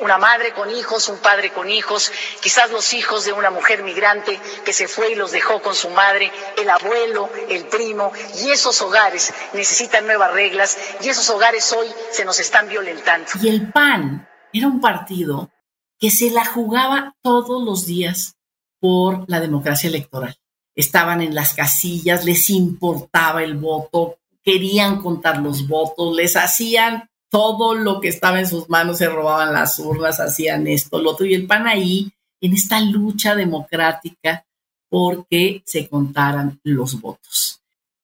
una 0.00 0.18
madre 0.18 0.52
con 0.52 0.70
hijos, 0.70 1.08
un 1.08 1.18
padre 1.18 1.50
con 1.50 1.68
hijos, 1.68 2.12
quizás 2.40 2.70
los 2.70 2.92
hijos 2.94 3.24
de 3.24 3.32
una 3.32 3.50
mujer 3.50 3.82
migrante 3.82 4.38
que 4.64 4.72
se 4.72 4.86
fue 4.86 5.10
y 5.10 5.14
los 5.16 5.32
dejó 5.32 5.60
con 5.60 5.74
su 5.74 5.90
madre, 5.90 6.30
el 6.56 6.70
abuelo, 6.70 7.28
el 7.48 7.64
primo, 7.64 8.12
y 8.36 8.52
esos 8.52 8.80
hogares 8.82 9.32
necesitan 9.52 10.06
nuevas 10.06 10.32
reglas 10.32 10.78
y 11.02 11.08
esos 11.08 11.28
hogares 11.30 11.72
hoy 11.72 11.86
se 12.10 12.24
nos 12.24 12.38
están 12.40 12.68
violentando. 12.68 13.30
Y 13.40 13.48
el 13.48 13.70
PAN 13.70 14.28
era 14.52 14.66
un 14.66 14.80
partido 14.80 15.50
que 15.98 16.10
se 16.10 16.30
la 16.30 16.44
jugaba 16.44 17.14
todos 17.22 17.62
los 17.62 17.86
días 17.86 18.36
por 18.80 19.24
la 19.28 19.40
democracia 19.40 19.88
electoral. 19.88 20.36
Estaban 20.74 21.22
en 21.22 21.34
las 21.34 21.54
casillas, 21.54 22.24
les 22.24 22.50
importaba 22.50 23.42
el 23.44 23.56
voto, 23.56 24.18
querían 24.42 25.00
contar 25.00 25.38
los 25.38 25.68
votos, 25.68 26.14
les 26.16 26.36
hacían 26.36 27.08
todo 27.30 27.74
lo 27.74 28.00
que 28.00 28.08
estaba 28.08 28.40
en 28.40 28.48
sus 28.48 28.68
manos, 28.68 28.98
se 28.98 29.08
robaban 29.08 29.52
las 29.52 29.78
urnas, 29.78 30.20
hacían 30.20 30.66
esto, 30.66 31.00
lo 31.00 31.12
otro, 31.12 31.24
y 31.24 31.34
el 31.34 31.46
PAN 31.46 31.66
ahí, 31.66 32.12
en 32.40 32.52
esta 32.52 32.80
lucha 32.80 33.34
democrática, 33.34 34.44
porque 34.88 35.62
se 35.64 35.88
contaran 35.88 36.60
los 36.64 37.00
votos. 37.00 37.51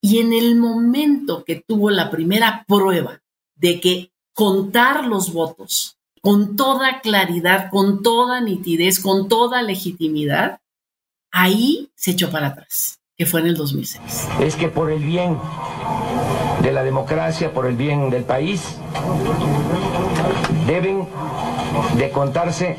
Y 0.00 0.20
en 0.20 0.32
el 0.32 0.56
momento 0.56 1.44
que 1.44 1.62
tuvo 1.66 1.90
la 1.90 2.10
primera 2.10 2.64
prueba 2.66 3.20
de 3.56 3.80
que 3.80 4.12
contar 4.32 5.06
los 5.06 5.32
votos 5.32 5.98
con 6.22 6.56
toda 6.56 7.00
claridad, 7.00 7.70
con 7.70 8.02
toda 8.02 8.40
nitidez, 8.40 9.00
con 9.00 9.28
toda 9.28 9.62
legitimidad, 9.62 10.60
ahí 11.32 11.90
se 11.94 12.12
echó 12.12 12.30
para 12.30 12.48
atrás, 12.48 13.00
que 13.16 13.26
fue 13.26 13.40
en 13.40 13.48
el 13.48 13.56
2006. 13.56 14.28
Es 14.40 14.56
que 14.56 14.68
por 14.68 14.90
el 14.90 15.02
bien 15.02 15.38
de 16.62 16.72
la 16.72 16.82
democracia, 16.82 17.52
por 17.52 17.66
el 17.66 17.76
bien 17.76 18.10
del 18.10 18.24
país, 18.24 18.76
deben 20.66 21.08
de 21.96 22.10
contarse 22.10 22.76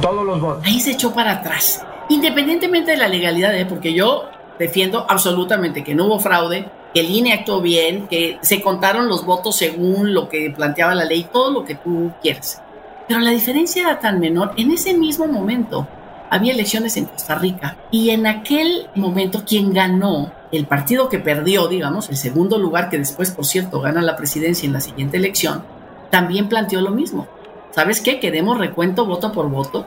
todos 0.00 0.24
los 0.24 0.40
votos. 0.40 0.64
Ahí 0.64 0.80
se 0.80 0.92
echó 0.92 1.12
para 1.12 1.32
atrás, 1.32 1.82
independientemente 2.08 2.92
de 2.92 2.96
la 2.96 3.08
legalidad, 3.08 3.54
¿eh? 3.58 3.66
porque 3.66 3.92
yo 3.92 4.24
defiendo 4.58 5.06
absolutamente 5.08 5.84
que 5.84 5.94
no 5.94 6.06
hubo 6.06 6.18
fraude, 6.18 6.68
que 6.92 7.00
el 7.00 7.10
INE 7.10 7.32
actuó 7.32 7.60
bien, 7.60 8.08
que 8.08 8.38
se 8.40 8.60
contaron 8.62 9.08
los 9.08 9.24
votos 9.24 9.56
según 9.56 10.14
lo 10.14 10.28
que 10.28 10.50
planteaba 10.50 10.94
la 10.94 11.04
ley, 11.04 11.26
todo 11.32 11.50
lo 11.50 11.64
que 11.64 11.74
tú 11.74 12.12
quieras. 12.22 12.62
Pero 13.06 13.20
la 13.20 13.30
diferencia 13.30 13.82
era 13.82 14.00
tan 14.00 14.20
menor. 14.20 14.52
En 14.56 14.70
ese 14.70 14.94
mismo 14.94 15.26
momento 15.26 15.86
había 16.30 16.52
elecciones 16.52 16.96
en 16.96 17.06
Costa 17.06 17.34
Rica 17.34 17.76
y 17.90 18.10
en 18.10 18.26
aquel 18.26 18.88
momento 18.94 19.44
quien 19.46 19.72
ganó, 19.72 20.32
el 20.50 20.66
partido 20.66 21.08
que 21.08 21.18
perdió, 21.18 21.68
digamos, 21.68 22.08
el 22.08 22.16
segundo 22.16 22.58
lugar 22.58 22.88
que 22.88 22.98
después, 22.98 23.30
por 23.30 23.44
cierto, 23.44 23.80
gana 23.80 24.00
la 24.00 24.16
presidencia 24.16 24.66
en 24.66 24.72
la 24.72 24.80
siguiente 24.80 25.18
elección, 25.18 25.62
también 26.10 26.48
planteó 26.48 26.80
lo 26.80 26.90
mismo. 26.90 27.26
¿Sabes 27.70 28.00
qué? 28.00 28.18
Queremos 28.18 28.58
recuento 28.58 29.04
voto 29.04 29.32
por 29.32 29.50
voto 29.50 29.86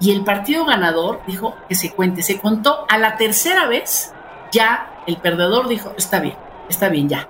y 0.00 0.10
el 0.10 0.24
partido 0.24 0.64
ganador 0.64 1.22
dijo 1.26 1.54
que 1.68 1.74
se 1.74 1.92
cuente. 1.92 2.22
Se 2.22 2.40
contó 2.40 2.84
a 2.88 2.98
la 2.98 3.16
tercera 3.16 3.66
vez 3.66 4.12
ya 4.54 5.02
el 5.06 5.16
perdedor 5.16 5.68
dijo, 5.68 5.92
está 5.98 6.20
bien, 6.20 6.36
está 6.68 6.88
bien, 6.88 7.08
ya. 7.08 7.28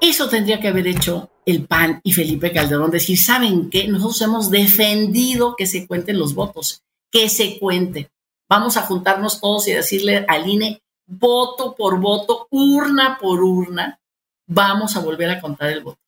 Eso 0.00 0.28
tendría 0.28 0.60
que 0.60 0.68
haber 0.68 0.86
hecho 0.86 1.30
el 1.44 1.66
PAN 1.66 2.00
y 2.04 2.12
Felipe 2.12 2.52
Calderón, 2.52 2.90
decir, 2.90 3.18
¿saben 3.18 3.70
qué? 3.70 3.88
Nosotros 3.88 4.20
hemos 4.20 4.50
defendido 4.50 5.56
que 5.56 5.66
se 5.66 5.86
cuenten 5.86 6.18
los 6.18 6.34
votos, 6.34 6.82
que 7.10 7.30
se 7.30 7.58
cuenten. 7.58 8.10
Vamos 8.48 8.76
a 8.76 8.82
juntarnos 8.82 9.40
todos 9.40 9.66
y 9.68 9.72
decirle 9.72 10.24
al 10.28 10.46
INE, 10.46 10.82
voto 11.06 11.74
por 11.74 11.98
voto, 12.00 12.46
urna 12.50 13.18
por 13.18 13.42
urna, 13.42 13.98
vamos 14.46 14.94
a 14.94 15.00
volver 15.00 15.30
a 15.30 15.40
contar 15.40 15.70
el 15.70 15.82
voto. 15.82 16.00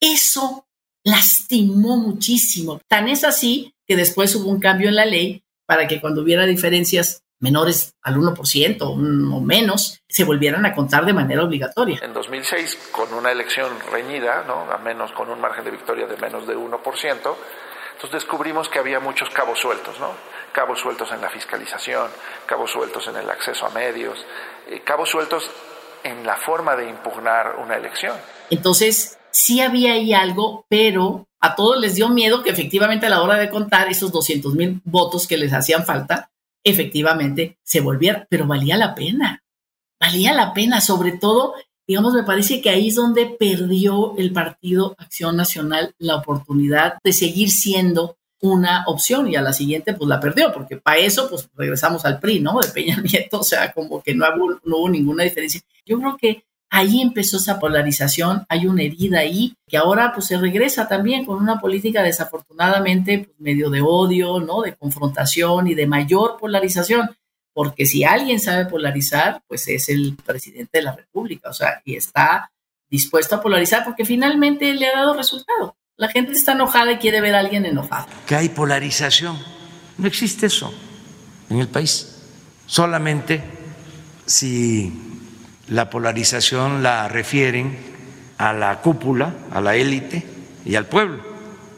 Eso 0.00 0.65
lastimó 1.06 1.96
muchísimo. 1.96 2.80
Tan 2.88 3.08
es 3.08 3.22
así 3.22 3.72
que 3.86 3.96
después 3.96 4.34
hubo 4.34 4.50
un 4.50 4.58
cambio 4.60 4.88
en 4.88 4.96
la 4.96 5.06
ley 5.06 5.44
para 5.64 5.86
que 5.86 6.00
cuando 6.00 6.22
hubiera 6.22 6.46
diferencias 6.46 7.22
menores 7.38 7.94
al 8.02 8.16
1% 8.16 8.78
o 8.80 9.40
menos, 9.40 10.00
se 10.08 10.24
volvieran 10.24 10.66
a 10.66 10.74
contar 10.74 11.04
de 11.04 11.12
manera 11.12 11.44
obligatoria. 11.44 12.00
En 12.02 12.12
2006, 12.12 12.88
con 12.90 13.12
una 13.14 13.30
elección 13.30 13.72
reñida, 13.92 14.44
¿no? 14.46 14.70
a 14.72 14.78
menos 14.78 15.12
con 15.12 15.30
un 15.30 15.40
margen 15.40 15.64
de 15.64 15.70
victoria 15.70 16.06
de 16.06 16.16
menos 16.16 16.46
de 16.46 16.56
1%, 16.56 17.36
entonces 17.96 18.10
descubrimos 18.10 18.68
que 18.68 18.78
había 18.78 19.00
muchos 19.00 19.30
cabos 19.30 19.60
sueltos, 19.60 19.98
¿no? 20.00 20.10
Cabos 20.52 20.80
sueltos 20.80 21.10
en 21.12 21.20
la 21.20 21.30
fiscalización, 21.30 22.10
cabos 22.46 22.70
sueltos 22.70 23.06
en 23.08 23.16
el 23.16 23.30
acceso 23.30 23.66
a 23.66 23.70
medios, 23.70 24.18
eh, 24.68 24.80
cabos 24.84 25.08
sueltos 25.08 25.50
en 26.02 26.26
la 26.26 26.36
forma 26.36 26.76
de 26.76 26.88
impugnar 26.88 27.56
una 27.56 27.76
elección. 27.76 28.16
Entonces, 28.50 29.15
sí 29.36 29.60
había 29.60 29.92
ahí 29.92 30.14
algo, 30.14 30.64
pero 30.68 31.28
a 31.40 31.54
todos 31.54 31.78
les 31.78 31.94
dio 31.94 32.08
miedo 32.08 32.42
que 32.42 32.50
efectivamente 32.50 33.06
a 33.06 33.10
la 33.10 33.22
hora 33.22 33.36
de 33.36 33.50
contar 33.50 33.88
esos 33.88 34.10
200 34.10 34.54
mil 34.54 34.80
votos 34.84 35.26
que 35.26 35.36
les 35.36 35.52
hacían 35.52 35.84
falta, 35.84 36.30
efectivamente 36.64 37.58
se 37.62 37.80
volviera, 37.80 38.26
pero 38.30 38.46
valía 38.46 38.78
la 38.78 38.94
pena, 38.94 39.44
valía 40.00 40.32
la 40.32 40.54
pena, 40.54 40.80
sobre 40.80 41.12
todo, 41.12 41.54
digamos, 41.86 42.14
me 42.14 42.22
parece 42.22 42.62
que 42.62 42.70
ahí 42.70 42.88
es 42.88 42.94
donde 42.94 43.26
perdió 43.26 44.16
el 44.16 44.32
Partido 44.32 44.96
Acción 44.98 45.36
Nacional 45.36 45.94
la 45.98 46.16
oportunidad 46.16 46.94
de 47.04 47.12
seguir 47.12 47.50
siendo 47.50 48.16
una 48.40 48.84
opción 48.86 49.28
y 49.28 49.36
a 49.36 49.42
la 49.42 49.52
siguiente 49.52 49.92
pues 49.92 50.08
la 50.08 50.18
perdió, 50.18 50.52
porque 50.52 50.78
para 50.78 50.98
eso 50.98 51.28
pues 51.28 51.48
regresamos 51.54 52.06
al 52.06 52.20
PRI, 52.20 52.40
¿no? 52.40 52.58
De 52.58 52.68
Peña 52.68 52.96
Nieto, 53.02 53.40
o 53.40 53.44
sea, 53.44 53.72
como 53.72 54.02
que 54.02 54.14
no 54.14 54.24
hubo, 54.34 54.60
no 54.64 54.78
hubo 54.78 54.88
ninguna 54.88 55.24
diferencia. 55.24 55.60
Yo 55.84 55.98
creo 55.98 56.16
que 56.16 56.44
ahí 56.70 57.00
empezó 57.00 57.36
esa 57.36 57.58
polarización, 57.58 58.44
hay 58.48 58.66
una 58.66 58.82
herida 58.82 59.20
ahí 59.20 59.54
que 59.68 59.76
ahora 59.76 60.12
pues 60.12 60.26
se 60.26 60.36
regresa 60.36 60.88
también 60.88 61.24
con 61.24 61.38
una 61.38 61.60
política 61.60 62.02
desafortunadamente 62.02 63.18
pues, 63.18 63.40
medio 63.40 63.70
de 63.70 63.80
odio, 63.82 64.40
¿no? 64.40 64.62
De 64.62 64.74
confrontación 64.74 65.68
y 65.68 65.74
de 65.74 65.86
mayor 65.86 66.36
polarización, 66.38 67.16
porque 67.52 67.86
si 67.86 68.04
alguien 68.04 68.40
sabe 68.40 68.66
polarizar, 68.66 69.42
pues 69.46 69.68
es 69.68 69.88
el 69.88 70.16
presidente 70.24 70.78
de 70.78 70.84
la 70.84 70.96
República, 70.96 71.50
o 71.50 71.54
sea, 71.54 71.80
y 71.84 71.96
está 71.96 72.50
dispuesto 72.88 73.36
a 73.36 73.40
polarizar 73.40 73.84
porque 73.84 74.04
finalmente 74.04 74.74
le 74.74 74.88
ha 74.88 74.96
dado 74.96 75.14
resultado. 75.14 75.76
La 75.96 76.08
gente 76.08 76.32
está 76.32 76.52
enojada 76.52 76.92
y 76.92 76.98
quiere 76.98 77.20
ver 77.20 77.34
a 77.34 77.40
alguien 77.40 77.64
enojado. 77.64 78.06
Que 78.26 78.36
hay 78.36 78.50
polarización. 78.50 79.38
No 79.96 80.06
existe 80.06 80.46
eso 80.46 80.72
en 81.48 81.60
el 81.60 81.68
país. 81.68 82.22
Solamente 82.66 83.42
si 84.26 85.15
la 85.68 85.90
polarización 85.90 86.82
la 86.82 87.08
refieren 87.08 87.76
a 88.38 88.52
la 88.52 88.80
cúpula, 88.80 89.34
a 89.50 89.60
la 89.60 89.76
élite 89.76 90.24
y 90.64 90.74
al 90.74 90.86
pueblo. 90.86 91.18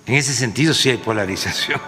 En 0.07 0.15
ese 0.15 0.33
sentido 0.33 0.75
sí 0.75 0.91
hay 0.91 0.97
polarización. 0.97 1.81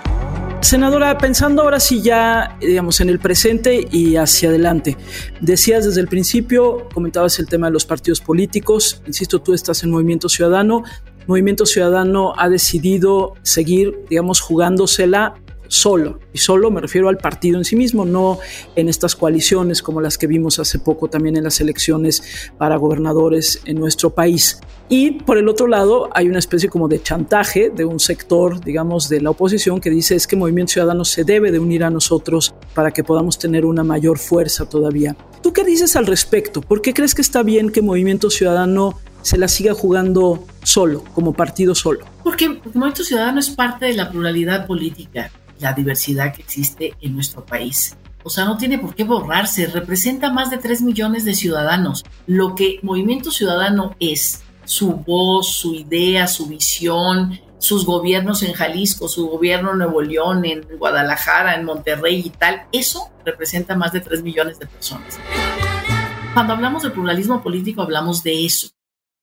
Senadora, 0.60 1.16
pensando 1.16 1.62
ahora 1.62 1.80
sí 1.80 2.02
ya, 2.02 2.56
digamos, 2.60 3.00
en 3.00 3.08
el 3.08 3.18
presente 3.18 3.88
y 3.90 4.16
hacia 4.16 4.50
adelante, 4.50 4.96
decías 5.40 5.86
desde 5.86 6.02
el 6.02 6.08
principio, 6.08 6.86
comentabas 6.92 7.38
el 7.38 7.46
tema 7.46 7.68
de 7.68 7.72
los 7.72 7.86
partidos 7.86 8.20
políticos, 8.20 9.02
insisto, 9.06 9.40
tú 9.40 9.54
estás 9.54 9.82
en 9.82 9.90
Movimiento 9.90 10.28
Ciudadano, 10.28 10.84
Movimiento 11.26 11.64
Ciudadano 11.64 12.34
ha 12.36 12.48
decidido 12.50 13.34
seguir, 13.42 14.04
digamos, 14.10 14.40
jugándosela 14.40 15.34
solo. 15.70 16.18
Y 16.32 16.38
solo 16.38 16.70
me 16.70 16.80
refiero 16.80 17.08
al 17.08 17.16
partido 17.16 17.56
en 17.56 17.64
sí 17.64 17.76
mismo, 17.76 18.04
no 18.04 18.38
en 18.76 18.88
estas 18.88 19.16
coaliciones 19.16 19.82
como 19.82 20.00
las 20.00 20.18
que 20.18 20.26
vimos 20.26 20.58
hace 20.58 20.78
poco 20.78 21.08
también 21.08 21.36
en 21.36 21.44
las 21.44 21.60
elecciones 21.60 22.50
para 22.58 22.76
gobernadores 22.76 23.62
en 23.64 23.78
nuestro 23.78 24.10
país. 24.10 24.60
Y 24.88 25.12
por 25.12 25.38
el 25.38 25.48
otro 25.48 25.68
lado, 25.68 26.10
hay 26.12 26.28
una 26.28 26.40
especie 26.40 26.68
como 26.68 26.88
de 26.88 27.00
chantaje 27.00 27.70
de 27.70 27.84
un 27.84 28.00
sector, 28.00 28.62
digamos, 28.62 29.08
de 29.08 29.20
la 29.20 29.30
oposición 29.30 29.80
que 29.80 29.88
dice 29.88 30.16
es 30.16 30.26
que 30.26 30.34
Movimiento 30.34 30.72
Ciudadano 30.72 31.04
se 31.04 31.22
debe 31.22 31.52
de 31.52 31.60
unir 31.60 31.84
a 31.84 31.90
nosotros 31.90 32.52
para 32.74 32.90
que 32.90 33.04
podamos 33.04 33.38
tener 33.38 33.64
una 33.64 33.84
mayor 33.84 34.18
fuerza 34.18 34.68
todavía. 34.68 35.16
¿Tú 35.42 35.52
qué 35.52 35.62
dices 35.62 35.94
al 35.94 36.06
respecto? 36.06 36.60
¿Por 36.60 36.82
qué 36.82 36.92
crees 36.92 37.14
que 37.14 37.22
está 37.22 37.44
bien 37.44 37.70
que 37.70 37.80
Movimiento 37.80 38.28
Ciudadano 38.30 38.98
se 39.22 39.38
la 39.38 39.46
siga 39.46 39.74
jugando 39.74 40.44
solo, 40.64 41.04
como 41.14 41.34
partido 41.34 41.76
solo? 41.76 42.00
Porque 42.24 42.48
Movimiento 42.48 43.04
Ciudadano 43.04 43.38
es 43.38 43.50
parte 43.50 43.86
de 43.86 43.94
la 43.94 44.10
pluralidad 44.10 44.66
política 44.66 45.30
la 45.60 45.72
diversidad 45.72 46.34
que 46.34 46.42
existe 46.42 46.94
en 47.00 47.14
nuestro 47.14 47.44
país. 47.44 47.96
O 48.22 48.30
sea, 48.30 48.44
no 48.44 48.58
tiene 48.58 48.78
por 48.78 48.94
qué 48.94 49.04
borrarse, 49.04 49.66
representa 49.66 50.30
más 50.30 50.50
de 50.50 50.58
3 50.58 50.82
millones 50.82 51.24
de 51.24 51.34
ciudadanos. 51.34 52.04
Lo 52.26 52.54
que 52.54 52.78
Movimiento 52.82 53.30
Ciudadano 53.30 53.96
es, 53.98 54.42
su 54.64 54.92
voz, 54.92 55.54
su 55.54 55.74
idea, 55.74 56.26
su 56.26 56.46
visión, 56.46 57.40
sus 57.58 57.84
gobiernos 57.84 58.42
en 58.42 58.52
Jalisco, 58.52 59.08
su 59.08 59.28
gobierno 59.28 59.72
en 59.72 59.78
Nuevo 59.78 60.02
León, 60.02 60.44
en 60.44 60.66
Guadalajara, 60.78 61.54
en 61.54 61.64
Monterrey 61.64 62.22
y 62.24 62.30
tal, 62.30 62.62
eso 62.72 63.10
representa 63.24 63.74
más 63.76 63.92
de 63.92 64.00
3 64.00 64.22
millones 64.22 64.58
de 64.58 64.66
personas. 64.66 65.18
Cuando 66.34 66.52
hablamos 66.52 66.82
de 66.82 66.90
pluralismo 66.90 67.42
político 67.42 67.82
hablamos 67.82 68.22
de 68.22 68.46
eso. 68.46 68.68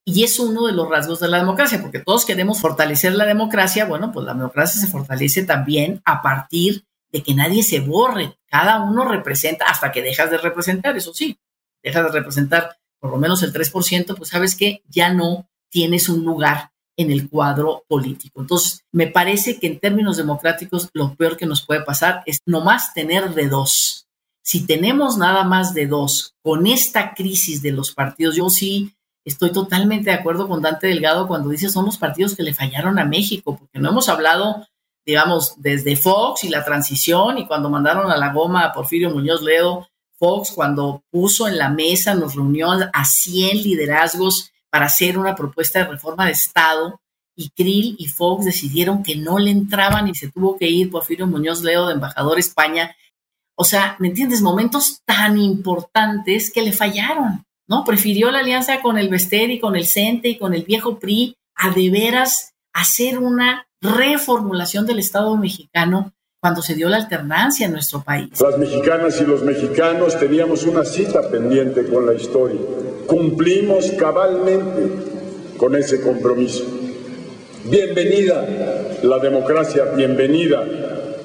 Y 0.09 0.23
es 0.23 0.39
uno 0.39 0.67
de 0.67 0.71
los 0.71 0.87
rasgos 0.87 1.19
de 1.19 1.27
la 1.27 1.39
democracia, 1.39 1.81
porque 1.81 1.99
todos 1.99 2.23
queremos 2.23 2.61
fortalecer 2.61 3.13
la 3.13 3.25
democracia. 3.25 3.83
Bueno, 3.83 4.13
pues 4.13 4.25
la 4.25 4.33
democracia 4.33 4.79
se 4.79 4.87
fortalece 4.87 5.43
también 5.43 6.01
a 6.05 6.21
partir 6.21 6.85
de 7.11 7.21
que 7.21 7.33
nadie 7.33 7.61
se 7.61 7.81
borre. 7.81 8.37
Cada 8.49 8.81
uno 8.81 9.03
representa 9.03 9.65
hasta 9.65 9.91
que 9.91 10.01
dejas 10.01 10.31
de 10.31 10.37
representar, 10.37 10.95
eso 10.95 11.13
sí, 11.13 11.37
dejas 11.83 12.05
de 12.05 12.11
representar 12.11 12.77
por 13.01 13.11
lo 13.11 13.17
menos 13.17 13.43
el 13.43 13.51
3%, 13.51 14.15
pues 14.15 14.29
sabes 14.29 14.55
que 14.55 14.81
ya 14.87 15.13
no 15.13 15.49
tienes 15.69 16.07
un 16.07 16.23
lugar 16.23 16.71
en 16.95 17.11
el 17.11 17.29
cuadro 17.29 17.83
político. 17.89 18.39
Entonces, 18.39 18.85
me 18.93 19.07
parece 19.07 19.59
que 19.59 19.67
en 19.67 19.79
términos 19.79 20.15
democráticos 20.15 20.89
lo 20.93 21.15
peor 21.15 21.35
que 21.35 21.45
nos 21.45 21.65
puede 21.65 21.81
pasar 21.81 22.23
es 22.25 22.39
nomás 22.45 22.93
tener 22.93 23.33
de 23.33 23.49
dos. 23.49 24.07
Si 24.41 24.65
tenemos 24.65 25.17
nada 25.17 25.43
más 25.43 25.73
de 25.73 25.85
dos 25.85 26.33
con 26.41 26.65
esta 26.65 27.13
crisis 27.13 27.61
de 27.61 27.73
los 27.73 27.93
partidos, 27.93 28.37
yo 28.37 28.49
sí 28.49 28.93
estoy 29.27 29.51
totalmente 29.51 30.09
de 30.09 30.15
acuerdo 30.15 30.47
con 30.47 30.61
Dante 30.61 30.87
Delgado 30.87 31.27
cuando 31.27 31.49
dice 31.49 31.69
son 31.69 31.85
los 31.85 31.97
partidos 31.97 32.35
que 32.35 32.43
le 32.43 32.53
fallaron 32.53 32.97
a 32.97 33.05
México, 33.05 33.57
porque 33.57 33.79
no 33.79 33.89
hemos 33.89 34.07
hablado, 34.07 34.65
digamos, 35.05 35.55
desde 35.57 35.97
Fox 35.97 36.45
y 36.45 36.49
la 36.49 36.63
transición 36.63 37.37
y 37.37 37.45
cuando 37.45 37.69
mandaron 37.69 38.09
a 38.09 38.17
la 38.17 38.31
goma 38.31 38.63
a 38.63 38.71
Porfirio 38.71 39.09
Muñoz 39.09 39.41
Ledo, 39.41 39.87
Fox 40.17 40.51
cuando 40.55 41.03
puso 41.11 41.47
en 41.47 41.57
la 41.57 41.69
mesa, 41.69 42.15
nos 42.15 42.35
reunió 42.35 42.71
a 42.71 43.05
100 43.05 43.63
liderazgos 43.63 44.51
para 44.69 44.85
hacer 44.85 45.17
una 45.17 45.35
propuesta 45.35 45.79
de 45.79 45.91
reforma 45.91 46.25
de 46.25 46.31
Estado 46.31 46.99
y 47.35 47.49
Krill 47.49 47.95
y 47.99 48.07
Fox 48.07 48.45
decidieron 48.45 49.03
que 49.03 49.15
no 49.15 49.39
le 49.39 49.51
entraban 49.51 50.07
y 50.07 50.15
se 50.15 50.31
tuvo 50.31 50.57
que 50.57 50.69
ir 50.69 50.89
Porfirio 50.89 51.27
Muñoz 51.27 51.61
Ledo 51.63 51.87
de 51.87 51.93
embajador 51.93 52.37
a 52.37 52.39
España. 52.39 52.95
O 53.55 53.63
sea, 53.63 53.95
¿me 53.99 54.07
entiendes? 54.07 54.41
Momentos 54.41 55.01
tan 55.05 55.37
importantes 55.37 56.51
que 56.51 56.61
le 56.61 56.71
fallaron. 56.71 57.46
¿No? 57.67 57.83
Prefirió 57.83 58.31
la 58.31 58.39
alianza 58.39 58.81
con 58.81 58.97
el 58.97 59.09
Bester 59.09 59.51
y 59.51 59.59
con 59.59 59.75
el 59.75 59.85
CENTE 59.85 60.29
y 60.29 60.37
con 60.37 60.53
el 60.53 60.63
viejo 60.63 60.99
PRI 60.99 61.35
a 61.55 61.71
de 61.71 61.89
veras 61.89 62.53
hacer 62.73 63.19
una 63.19 63.67
reformulación 63.81 64.85
del 64.85 64.99
Estado 64.99 65.35
mexicano 65.37 66.13
cuando 66.39 66.61
se 66.61 66.75
dio 66.75 66.87
la 66.87 66.97
alternancia 66.97 67.65
en 67.65 67.73
nuestro 67.73 68.03
país. 68.03 68.29
Las 68.39 68.57
mexicanas 68.57 69.19
y 69.19 69.25
los 69.25 69.43
mexicanos 69.43 70.19
teníamos 70.19 70.63
una 70.63 70.85
cita 70.85 71.29
pendiente 71.29 71.85
con 71.87 72.05
la 72.05 72.13
historia. 72.13 72.61
Cumplimos 73.07 73.91
cabalmente 73.99 75.57
con 75.57 75.75
ese 75.75 76.01
compromiso. 76.01 76.63
Bienvenida 77.65 78.47
la 79.03 79.17
democracia, 79.19 79.85
bienvenida 79.95 80.63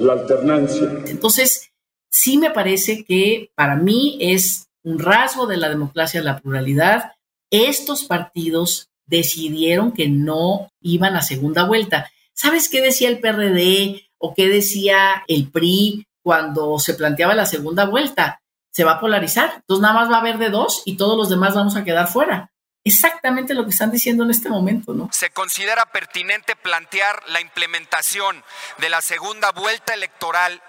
la 0.00 0.14
alternancia. 0.14 1.02
Entonces, 1.06 1.70
sí 2.10 2.38
me 2.38 2.50
parece 2.50 3.04
que 3.04 3.50
para 3.54 3.76
mí 3.76 4.16
es 4.20 4.68
un 4.82 4.98
rasgo 4.98 5.46
de 5.46 5.56
la 5.56 5.68
democracia 5.68 6.22
la 6.22 6.38
pluralidad, 6.38 7.12
estos 7.50 8.04
partidos 8.04 8.90
decidieron 9.06 9.92
que 9.92 10.08
no 10.08 10.70
iban 10.80 11.16
a 11.16 11.22
segunda 11.22 11.64
vuelta. 11.64 12.10
¿Sabes 12.32 12.68
qué 12.68 12.80
decía 12.80 13.08
el 13.08 13.20
PRD 13.20 14.08
o 14.18 14.34
qué 14.34 14.48
decía 14.48 15.24
el 15.28 15.50
PRI 15.50 16.06
cuando 16.22 16.78
se 16.78 16.94
planteaba 16.94 17.34
la 17.34 17.46
segunda 17.46 17.84
vuelta? 17.84 18.40
Se 18.70 18.84
va 18.84 18.92
a 18.92 19.00
polarizar, 19.00 19.52
entonces 19.56 19.82
nada 19.82 19.94
más 19.94 20.10
va 20.10 20.16
a 20.16 20.20
haber 20.20 20.38
de 20.38 20.48
dos 20.48 20.82
y 20.86 20.96
todos 20.96 21.16
los 21.16 21.28
demás 21.28 21.54
vamos 21.54 21.76
a 21.76 21.84
quedar 21.84 22.08
fuera. 22.08 22.50
Exactamente 22.84 23.54
lo 23.54 23.64
que 23.64 23.70
están 23.70 23.92
diciendo 23.92 24.24
en 24.24 24.30
este 24.30 24.48
momento, 24.48 24.92
¿no? 24.92 25.08
Se 25.12 25.30
considera 25.30 25.86
pertinente 25.92 26.56
plantear 26.56 27.22
la 27.28 27.40
implementación 27.40 28.42
de 28.78 28.88
la 28.88 29.00
segunda 29.02 29.52
vuelta 29.52 29.94
electoral 29.94 30.60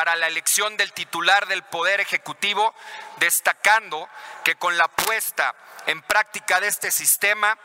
para 0.00 0.16
la 0.16 0.28
elección 0.28 0.78
del 0.78 0.94
titular 0.94 1.46
del 1.46 1.62
Poder 1.62 2.00
Ejecutivo, 2.00 2.72
destacando 3.18 4.08
que 4.44 4.54
con 4.54 4.78
la 4.78 4.88
puesta 4.88 5.54
en 5.86 6.00
práctica 6.00 6.58
de 6.58 6.68
este 6.68 6.90
sistema 6.90 7.58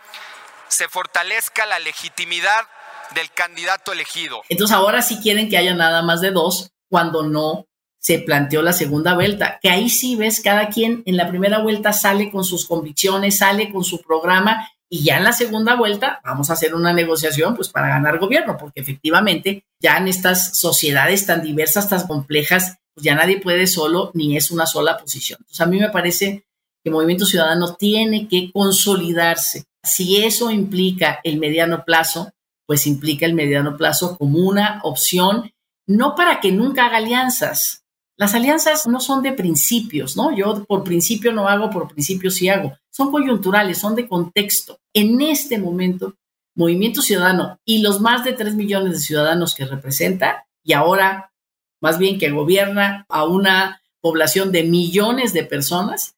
se 0.68 0.90
fortalezca 0.90 1.66
la 1.66 1.80
legitimidad 1.80 2.68
del 3.14 3.32
candidato 3.32 3.94
elegido. 3.94 4.42
Entonces 4.50 4.76
ahora 4.76 5.02
sí 5.02 5.22
quieren 5.24 5.50
que 5.50 5.58
haya 5.58 5.76
nada 5.76 6.02
más 6.02 6.20
de 6.20 6.32
dos 6.32 6.72
cuando 6.90 7.24
no 7.24 7.68
se 8.00 8.20
planteó 8.20 8.62
la 8.62 8.74
segunda 8.74 9.14
vuelta, 9.14 9.58
que 9.62 9.70
ahí 9.70 9.90
sí 9.90 10.18
ves 10.18 10.42
cada 10.42 10.68
quien 10.68 11.04
en 11.06 11.16
la 11.16 11.30
primera 11.30 11.60
vuelta 11.60 11.94
sale 11.94 12.32
con 12.32 12.44
sus 12.44 12.68
convicciones, 12.68 13.38
sale 13.38 13.72
con 13.72 13.86
su 13.86 14.02
programa 14.02 14.70
y 14.90 15.04
ya 15.04 15.18
en 15.18 15.24
la 15.24 15.34
segunda 15.34 15.76
vuelta 15.76 16.20
vamos 16.24 16.50
a 16.50 16.54
hacer 16.54 16.76
una 16.76 16.94
negociación 16.94 17.56
pues 17.56 17.70
para 17.70 17.90
ganar 17.90 18.20
gobierno, 18.20 18.58
porque 18.58 18.82
efectivamente 18.82 19.66
ya 19.82 19.98
en 19.98 20.08
estas 20.08 20.58
sociedades 20.58 21.26
tan 21.26 21.42
diversas, 21.42 21.90
tan 21.90 22.06
complejas, 22.08 22.78
pues 22.94 23.04
ya 23.04 23.16
nadie 23.16 23.40
puede 23.40 23.68
solo 23.68 24.12
ni 24.14 24.38
es 24.38 24.52
una 24.52 24.66
sola 24.66 24.98
posición. 24.98 25.38
Entonces 25.42 25.62
a 25.62 25.66
mí 25.66 25.80
me 25.80 25.90
parece 25.90 26.46
que 26.84 26.92
Movimiento 26.92 27.26
Ciudadano 27.26 27.76
tiene 27.76 28.28
que 28.28 28.52
consolidarse. 28.52 29.66
Si 29.84 30.24
eso 30.24 30.52
implica 30.52 31.20
el 31.24 31.40
mediano 31.40 31.84
plazo, 31.84 32.32
pues 32.68 32.86
implica 32.88 33.26
el 33.26 33.34
mediano 33.34 33.78
plazo 33.78 34.18
como 34.18 34.40
una 34.40 34.82
opción, 34.84 35.52
no 35.88 36.16
para 36.16 36.40
que 36.40 36.52
nunca 36.52 36.86
haga 36.86 36.98
alianzas. 36.98 37.85
Las 38.18 38.34
alianzas 38.34 38.88
no 38.88 39.00
son 39.00 39.22
de 39.22 39.34
principios, 39.34 40.16
¿no? 40.16 40.36
Yo 40.36 40.64
por 40.66 40.84
principio 40.84 41.34
no 41.34 41.50
hago, 41.50 41.70
por 41.70 41.88
principio 41.94 42.32
sí 42.32 42.48
hago. 42.48 42.78
Son 42.90 43.12
coyunturales, 43.12 43.78
son 43.78 43.96
de 43.96 44.08
contexto. 44.08 44.80
En 44.94 45.22
este 45.22 45.58
momento, 45.58 46.16
Movimiento 46.56 47.02
Ciudadano 47.02 47.60
y 47.66 47.82
los 47.82 48.00
más 48.00 48.24
de 48.24 48.32
tres 48.32 48.56
millones 48.56 48.94
de 48.94 49.00
ciudadanos 49.00 49.54
que 49.54 49.66
representa, 49.66 50.48
y 50.64 50.72
ahora 50.74 51.34
más 51.82 52.00
bien 52.00 52.18
que 52.18 52.30
gobierna 52.30 53.06
a 53.10 53.26
una 53.26 53.82
población 54.02 54.52
de 54.52 54.64
millones 54.64 55.34
de 55.34 55.44
personas, 55.44 56.16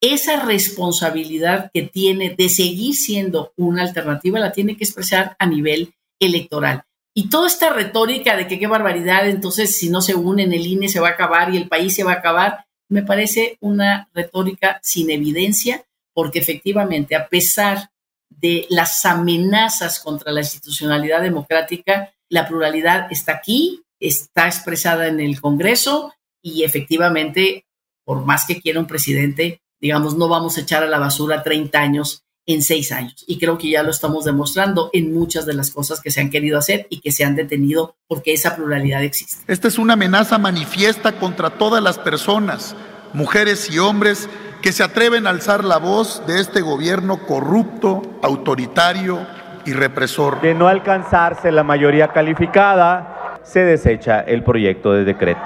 esa 0.00 0.44
responsabilidad 0.44 1.70
que 1.72 1.82
tiene 1.82 2.34
de 2.36 2.48
seguir 2.48 2.94
siendo 2.94 3.52
una 3.56 3.82
alternativa 3.82 4.40
la 4.40 4.52
tiene 4.52 4.76
que 4.76 4.84
expresar 4.84 5.36
a 5.38 5.46
nivel 5.46 5.94
electoral. 6.18 6.84
Y 7.16 7.28
toda 7.28 7.46
esta 7.46 7.72
retórica 7.72 8.36
de 8.36 8.48
que 8.48 8.58
qué 8.58 8.66
barbaridad, 8.66 9.28
entonces 9.28 9.78
si 9.78 9.88
no 9.88 10.02
se 10.02 10.16
unen 10.16 10.52
el 10.52 10.66
INE 10.66 10.88
se 10.88 10.98
va 10.98 11.08
a 11.08 11.12
acabar 11.12 11.54
y 11.54 11.56
el 11.56 11.68
país 11.68 11.94
se 11.94 12.02
va 12.02 12.12
a 12.12 12.16
acabar, 12.16 12.66
me 12.88 13.02
parece 13.02 13.56
una 13.60 14.08
retórica 14.12 14.80
sin 14.82 15.10
evidencia, 15.10 15.84
porque 16.12 16.40
efectivamente, 16.40 17.14
a 17.14 17.28
pesar 17.28 17.90
de 18.28 18.66
las 18.68 19.04
amenazas 19.04 20.00
contra 20.00 20.32
la 20.32 20.40
institucionalidad 20.40 21.22
democrática, 21.22 22.12
la 22.28 22.48
pluralidad 22.48 23.06
está 23.10 23.32
aquí, 23.32 23.84
está 24.00 24.46
expresada 24.46 25.06
en 25.06 25.20
el 25.20 25.40
Congreso 25.40 26.12
y 26.42 26.64
efectivamente, 26.64 27.64
por 28.04 28.24
más 28.24 28.44
que 28.44 28.60
quiera 28.60 28.80
un 28.80 28.86
presidente, 28.86 29.62
digamos, 29.80 30.16
no 30.16 30.28
vamos 30.28 30.56
a 30.56 30.62
echar 30.62 30.82
a 30.82 30.88
la 30.88 30.98
basura 30.98 31.42
30 31.42 31.78
años 31.78 32.24
en 32.46 32.62
seis 32.62 32.92
años. 32.92 33.24
Y 33.26 33.38
creo 33.38 33.58
que 33.58 33.70
ya 33.70 33.82
lo 33.82 33.90
estamos 33.90 34.24
demostrando 34.24 34.90
en 34.92 35.12
muchas 35.12 35.46
de 35.46 35.54
las 35.54 35.70
cosas 35.70 36.00
que 36.00 36.10
se 36.10 36.20
han 36.20 36.30
querido 36.30 36.58
hacer 36.58 36.86
y 36.90 37.00
que 37.00 37.12
se 37.12 37.24
han 37.24 37.36
detenido 37.36 37.96
porque 38.06 38.32
esa 38.32 38.56
pluralidad 38.56 39.02
existe. 39.02 39.36
Esta 39.52 39.68
es 39.68 39.78
una 39.78 39.94
amenaza 39.94 40.38
manifiesta 40.38 41.12
contra 41.12 41.50
todas 41.50 41.82
las 41.82 41.98
personas, 41.98 42.76
mujeres 43.12 43.70
y 43.70 43.78
hombres, 43.78 44.28
que 44.62 44.72
se 44.72 44.82
atreven 44.82 45.26
a 45.26 45.30
alzar 45.30 45.64
la 45.64 45.78
voz 45.78 46.26
de 46.26 46.40
este 46.40 46.62
gobierno 46.62 47.26
corrupto, 47.26 48.02
autoritario 48.22 49.26
y 49.66 49.72
represor. 49.72 50.40
De 50.40 50.54
no 50.54 50.68
alcanzarse 50.68 51.52
la 51.52 51.62
mayoría 51.62 52.08
calificada, 52.08 53.40
se 53.42 53.60
desecha 53.60 54.20
el 54.20 54.42
proyecto 54.42 54.92
de 54.92 55.04
decreto. 55.04 55.42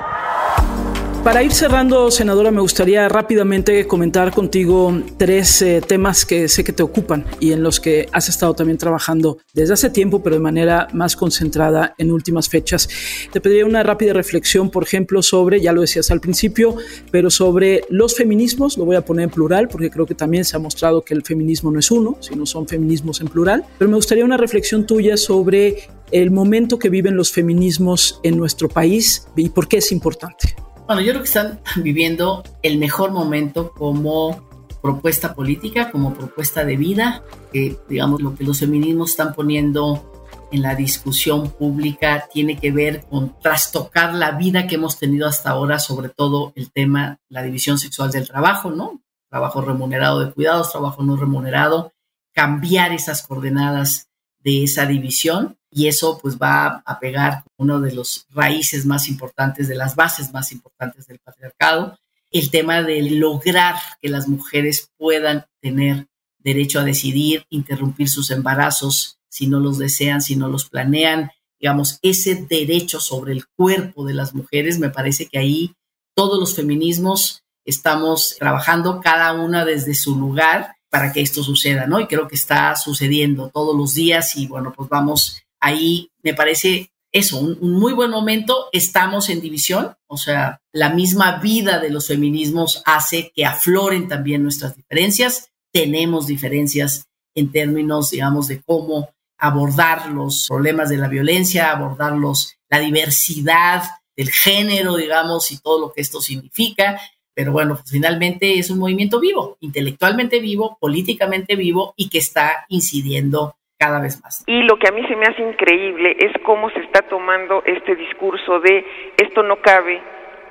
Para 1.25 1.43
ir 1.43 1.53
cerrando, 1.53 2.11
senadora, 2.11 2.51
me 2.51 2.61
gustaría 2.61 3.07
rápidamente 3.09 3.87
comentar 3.87 4.33
contigo 4.33 5.03
tres 5.19 5.61
eh, 5.61 5.83
temas 5.87 6.25
que 6.25 6.49
sé 6.49 6.65
que 6.65 6.73
te 6.73 6.83
ocupan 6.83 7.27
y 7.39 7.53
en 7.53 7.63
los 7.63 7.81
que 7.81 8.09
has 8.13 8.29
estado 8.29 8.55
también 8.55 8.79
trabajando 8.79 9.39
desde 9.53 9.75
hace 9.75 9.91
tiempo, 9.91 10.23
pero 10.23 10.37
de 10.37 10.41
manera 10.41 10.89
más 10.95 11.17
concentrada 11.17 11.95
en 11.99 12.13
últimas 12.13 12.49
fechas. 12.49 12.89
Te 13.31 13.41
pediría 13.41 13.67
una 13.67 13.83
rápida 13.83 14.15
reflexión, 14.15 14.71
por 14.71 14.85
ejemplo, 14.85 15.21
sobre, 15.23 15.61
ya 15.61 15.73
lo 15.73 15.83
decías 15.83 16.11
al 16.11 16.21
principio, 16.21 16.77
pero 17.11 17.31
sobre 17.31 17.83
los 17.91 18.17
feminismos, 18.17 18.79
lo 18.79 18.87
voy 18.87 18.97
a 18.97 19.05
poner 19.05 19.25
en 19.25 19.31
plural 19.31 19.69
porque 19.69 19.91
creo 19.91 20.07
que 20.07 20.15
también 20.15 20.45
se 20.45 20.57
ha 20.57 20.61
mostrado 20.61 21.03
que 21.03 21.15
el 21.15 21.25
feminismo 21.25 21.71
no 21.71 21.79
es 21.79 21.91
uno, 21.91 22.17
sino 22.21 22.47
son 22.47 22.67
feminismos 22.67 23.21
en 23.21 23.29
plural, 23.29 23.65
pero 23.77 23.91
me 23.91 23.97
gustaría 23.97 24.25
una 24.25 24.39
reflexión 24.39 24.87
tuya 24.87 25.17
sobre 25.17 25.89
el 26.11 26.31
momento 26.31 26.79
que 26.79 26.89
viven 26.89 27.17
los 27.17 27.33
feminismos 27.33 28.21
en 28.23 28.39
nuestro 28.39 28.69
país 28.69 29.27
y 29.37 29.51
por 29.51 29.69
qué 29.69 29.79
es 29.79 29.93
importante. 29.93 30.55
Bueno, 30.89 31.03
yo 31.03 31.13
creo 31.13 31.21
que 31.21 31.29
están 31.29 31.61
viviendo 31.85 32.43
el 32.63 32.79
mejor 32.79 33.13
momento 33.13 33.73
como 33.73 34.49
propuesta 34.81 35.35
política, 35.35 35.91
como 35.91 36.15
propuesta 36.15 36.65
de 36.65 36.79
vida, 36.79 37.23
que 37.53 37.77
digamos 37.91 38.23
lo 38.23 38.35
que 38.35 38.45
los 38.45 38.61
feminismos 38.61 39.11
están 39.11 39.35
poniendo 39.35 40.11
en 40.51 40.63
la 40.63 40.75
discusión 40.75 41.51
pública 41.51 42.27
tiene 42.33 42.57
que 42.57 42.71
ver 42.71 43.05
con 43.05 43.39
trastocar 43.39 44.15
la 44.15 44.31
vida 44.31 44.67
que 44.67 44.77
hemos 44.77 44.99
tenido 44.99 45.29
hasta 45.29 45.51
ahora, 45.51 45.79
sobre 45.79 46.09
todo 46.09 46.55
el 46.57 46.73
tema, 46.73 47.19
la 47.29 47.43
división 47.43 47.79
sexual 47.79 48.11
del 48.11 48.27
trabajo, 48.27 48.71
¿no? 48.71 49.03
Trabajo 49.29 49.61
remunerado 49.61 50.25
de 50.25 50.33
cuidados, 50.33 50.73
trabajo 50.73 51.03
no 51.03 51.17
remunerado, 51.17 51.93
cambiar 52.33 52.95
esas 52.95 53.27
coordenadas 53.27 54.09
de 54.39 54.65
esa 54.65 54.87
división 54.87 55.58
y 55.71 55.89
eso 55.89 56.19
pues 56.21 56.39
va 56.39 56.83
a 56.85 56.99
pegar 56.99 57.45
uno 57.57 57.81
de 57.81 57.93
los 57.93 58.27
raíces 58.31 58.87
más 58.87 59.09
importantes, 59.09 59.69
de 59.69 59.75
las 59.75 59.97
bases 59.97 60.33
más 60.33 60.53
importantes 60.53 61.07
del 61.07 61.19
patriarcado, 61.19 61.99
el 62.31 62.51
tema 62.51 62.83
de 62.83 63.03
lograr 63.03 63.77
que 64.01 64.09
las 64.09 64.29
mujeres 64.29 64.91
puedan 64.97 65.47
tener 65.61 66.07
derecho 66.39 66.81
a 66.81 66.85
decidir, 66.85 67.45
interrumpir 67.51 68.09
sus 68.09 68.31
embarazos 68.31 69.19
si 69.29 69.47
no 69.47 69.61
los 69.61 69.79
desean, 69.79 70.23
si 70.23 70.37
no 70.37 70.49
los 70.49 70.69
planean, 70.69 71.31
digamos, 71.61 71.99
ese 72.03 72.47
derecho 72.49 73.01
sobre 73.01 73.33
el 73.33 73.47
cuerpo 73.47 74.05
de 74.05 74.15
las 74.15 74.35
mujeres, 74.35 74.79
me 74.79 74.91
parece 74.91 75.27
que 75.27 75.39
ahí 75.39 75.75
todos 76.15 76.39
los 76.39 76.55
feminismos 76.55 77.43
estamos 77.65 78.37
trabajando 78.39 79.01
cada 79.01 79.33
una 79.33 79.65
desde 79.65 79.95
su 79.95 80.17
lugar 80.17 80.77
para 80.91 81.13
que 81.13 81.21
esto 81.21 81.43
suceda, 81.43 81.87
¿no? 81.87 82.01
Y 82.01 82.07
creo 82.07 82.29
que 82.29 82.37
está 82.37 82.75
sucediendo 82.77 83.51
todos 83.53 83.77
los 83.77 83.95
días 83.95 84.37
y 84.37 84.47
bueno, 84.47 84.73
pues 84.75 84.89
vamos 84.89 85.43
ahí, 85.61 86.11
me 86.23 86.35
parece 86.35 86.91
eso, 87.13 87.39
un, 87.39 87.59
muy 87.61 87.93
buen 87.93 88.11
momento. 88.11 88.69
Estamos 88.73 89.29
en 89.29 89.41
división, 89.41 89.97
o 90.07 90.17
sea, 90.17 90.61
la 90.73 90.91
misma 90.91 91.39
vida 91.39 91.79
de 91.79 91.91
los 91.91 92.09
feminismos 92.09 92.83
hace 92.85 93.33
que 93.35 93.45
afloren 93.45 94.09
también 94.09 94.43
nuestras 94.43 94.77
diferencias. 94.77 95.51
Tenemos 95.73 96.27
diferencias 96.27 97.07
en 97.35 97.51
términos, 97.53 98.11
digamos, 98.11 98.49
de 98.49 98.61
cómo 98.63 99.11
abordar 99.39 100.11
los 100.11 100.47
problemas 100.49 100.89
de 100.91 100.97
la 100.97 101.09
violencia, 101.09 101.71
abordarlos, 101.71 102.57
la 102.69 102.81
diversidad 102.81 103.85
del 104.17 104.31
género, 104.31 104.97
digamos, 104.97 105.53
y 105.53 105.59
todo 105.59 105.81
lo 105.81 105.93
que 105.93 106.01
esto 106.01 106.21
significa. 106.21 107.01
Pero 107.35 107.53
bueno, 107.53 107.77
pues 107.77 107.89
finalmente 107.89 108.59
es 108.59 108.69
un 108.69 108.81
movimiento 108.81 109.21
vivo, 109.21 109.57
intelectualmente 109.61 110.41
vivo, 110.41 110.77
políticamente 110.81 111.55
vivo 111.55 111.95
y 111.97 112.09
que 112.09 112.19
está 112.19 112.67
incidiendo 112.69 113.55
cada 113.79 114.01
vez 114.01 114.21
más. 114.23 114.43
Y 114.47 114.63
lo 114.63 114.77
que 114.77 114.89
a 114.89 114.93
mí 114.93 115.07
se 115.07 115.17
me 115.17 115.27
hace 115.27 115.43
increíble 115.43 116.17
es 116.19 116.33
cómo 116.43 116.69
se 116.71 116.81
está 116.81 117.03
tomando 117.03 117.63
este 117.65 117.95
discurso 117.95 118.61
de 118.61 118.85
esto 119.17 119.43
no 119.43 119.57
cabe 119.63 120.01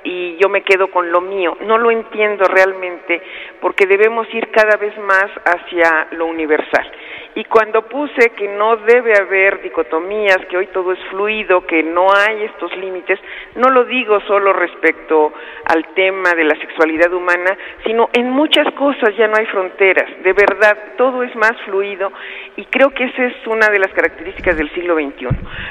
y 0.04 0.36
yo 0.38 0.48
me 0.48 0.62
quedo 0.62 0.90
con 0.90 1.12
lo 1.12 1.20
mío. 1.20 1.56
No 1.60 1.76
lo 1.76 1.90
entiendo 1.90 2.44
realmente 2.46 3.20
porque 3.60 3.86
debemos 3.86 4.26
ir 4.32 4.50
cada 4.50 4.76
vez 4.76 4.96
más 4.98 5.26
hacia 5.44 6.08
lo 6.12 6.26
universal. 6.26 6.90
Y 7.38 7.44
cuando 7.44 7.82
puse 7.82 8.30
que 8.30 8.48
no 8.48 8.78
debe 8.78 9.12
haber 9.16 9.62
dicotomías, 9.62 10.38
que 10.50 10.56
hoy 10.56 10.66
todo 10.74 10.90
es 10.90 10.98
fluido, 11.08 11.64
que 11.64 11.84
no 11.84 12.08
hay 12.12 12.42
estos 12.42 12.76
límites, 12.76 13.20
no 13.54 13.70
lo 13.70 13.84
digo 13.84 14.18
solo 14.22 14.52
respecto 14.52 15.32
al 15.66 15.86
tema 15.94 16.34
de 16.34 16.42
la 16.42 16.56
sexualidad 16.56 17.12
humana, 17.12 17.56
sino 17.86 18.08
en 18.12 18.28
muchas 18.30 18.66
cosas 18.74 19.16
ya 19.16 19.28
no 19.28 19.36
hay 19.36 19.46
fronteras. 19.46 20.20
De 20.24 20.32
verdad, 20.32 20.76
todo 20.96 21.22
es 21.22 21.32
más 21.36 21.52
fluido 21.64 22.10
y 22.56 22.64
creo 22.64 22.90
que 22.90 23.04
esa 23.04 23.26
es 23.26 23.46
una 23.46 23.68
de 23.68 23.78
las 23.78 23.92
características 23.92 24.56
del 24.56 24.74
siglo 24.74 24.96
XXI. 24.96 25.28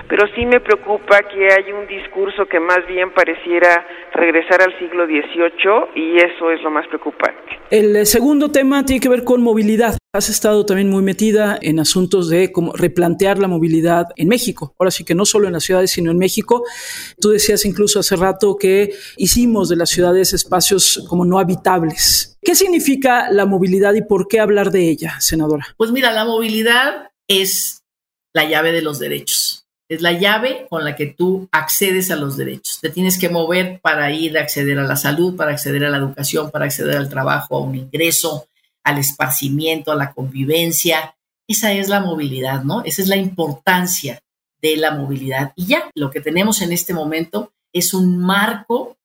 Pero 0.08 0.26
sí 0.36 0.46
me 0.46 0.62
preocupa 0.62 1.20
que 1.24 1.50
hay 1.52 1.74
un 1.74 1.86
discurso 1.86 2.46
que 2.46 2.62
más 2.62 2.88
bien 2.88 3.12
pareciera 3.12 3.86
regresar 4.14 4.62
al 4.62 4.80
siglo 4.80 5.06
XVIII 5.06 5.90
y 5.96 6.16
eso 6.16 6.50
es 6.50 6.62
lo 6.62 6.72
más 6.72 6.88
preocupante. 6.88 7.57
El 7.70 8.08
segundo 8.08 8.50
tema 8.50 8.86
tiene 8.86 9.02
que 9.02 9.10
ver 9.10 9.26
con 9.26 9.42
movilidad. 9.42 9.98
Has 10.14 10.30
estado 10.30 10.66
también 10.66 10.90
muy 10.90 11.04
metida 11.04 11.60
en 11.62 11.82
asuntos 11.82 12.30
de 12.30 12.50
cómo 12.54 12.72
replantear 12.72 13.40
la 13.40 13.50
movilidad 13.50 14.08
en 14.16 14.30
México. 14.30 14.74
Ahora 14.80 14.90
sí 14.90 15.04
que 15.04 15.14
no 15.14 15.26
solo 15.26 15.48
en 15.48 15.54
las 15.54 15.66
ciudades, 15.66 15.92
sino 15.92 16.10
en 16.10 16.18
México. 16.18 16.64
Tú 17.20 17.32
decías 17.32 17.66
incluso 17.66 18.00
hace 18.00 18.16
rato 18.16 18.56
que 18.56 18.96
hicimos 19.18 19.68
de 19.68 19.76
las 19.76 19.90
ciudades 19.90 20.32
espacios 20.32 21.04
como 21.10 21.26
no 21.26 21.40
habitables. 21.40 22.38
¿Qué 22.42 22.56
significa 22.56 23.30
la 23.32 23.46
movilidad 23.46 23.94
y 23.96 24.02
por 24.02 24.30
qué 24.30 24.40
hablar 24.40 24.72
de 24.72 24.90
ella, 24.90 25.20
senadora? 25.20 25.68
Pues 25.76 25.92
mira, 25.92 26.14
la 26.14 26.24
movilidad 26.24 27.10
es 27.28 27.84
la 28.34 28.50
llave 28.50 28.72
de 28.72 28.82
los 28.82 28.98
derechos. 28.98 29.67
Es 29.90 30.02
la 30.02 30.12
llave 30.12 30.68
con 30.70 30.84
la 30.84 30.96
que 30.96 31.08
tú 31.08 31.48
accedes 31.52 32.12
a 32.12 32.18
los 32.18 32.36
derechos. 32.36 32.80
Te 32.82 32.90
tienes 32.90 33.18
que 33.18 33.30
mover 33.30 33.80
para 33.80 34.12
ir 34.12 34.38
a 34.38 34.42
acceder 34.42 34.78
a 34.80 34.84
la 34.84 34.98
salud, 34.98 35.36
para 35.36 35.52
acceder 35.52 35.86
a 35.86 35.90
la 35.90 35.98
educación, 35.98 36.52
para 36.52 36.66
acceder 36.66 36.98
al 36.98 37.10
trabajo, 37.10 37.56
a 37.56 37.62
un 37.62 37.76
ingreso, 37.76 38.48
al 38.84 38.98
esparcimiento, 38.98 39.92
a 39.92 39.96
la 39.96 40.14
convivencia. 40.14 41.16
Esa 41.48 41.72
es 41.72 41.88
la 41.88 42.02
movilidad, 42.02 42.64
¿no? 42.64 42.84
Esa 42.84 43.02
es 43.02 43.08
la 43.08 43.16
importancia 43.16 44.22
de 44.62 44.76
la 44.78 44.92
movilidad. 44.92 45.54
Y 45.56 45.68
ya, 45.68 45.90
lo 45.96 46.12
que 46.12 46.22
tenemos 46.22 46.62
en 46.62 46.74
este 46.74 46.94
momento 46.94 47.54
es 47.72 47.94
un 47.94 48.18
marco 48.18 48.98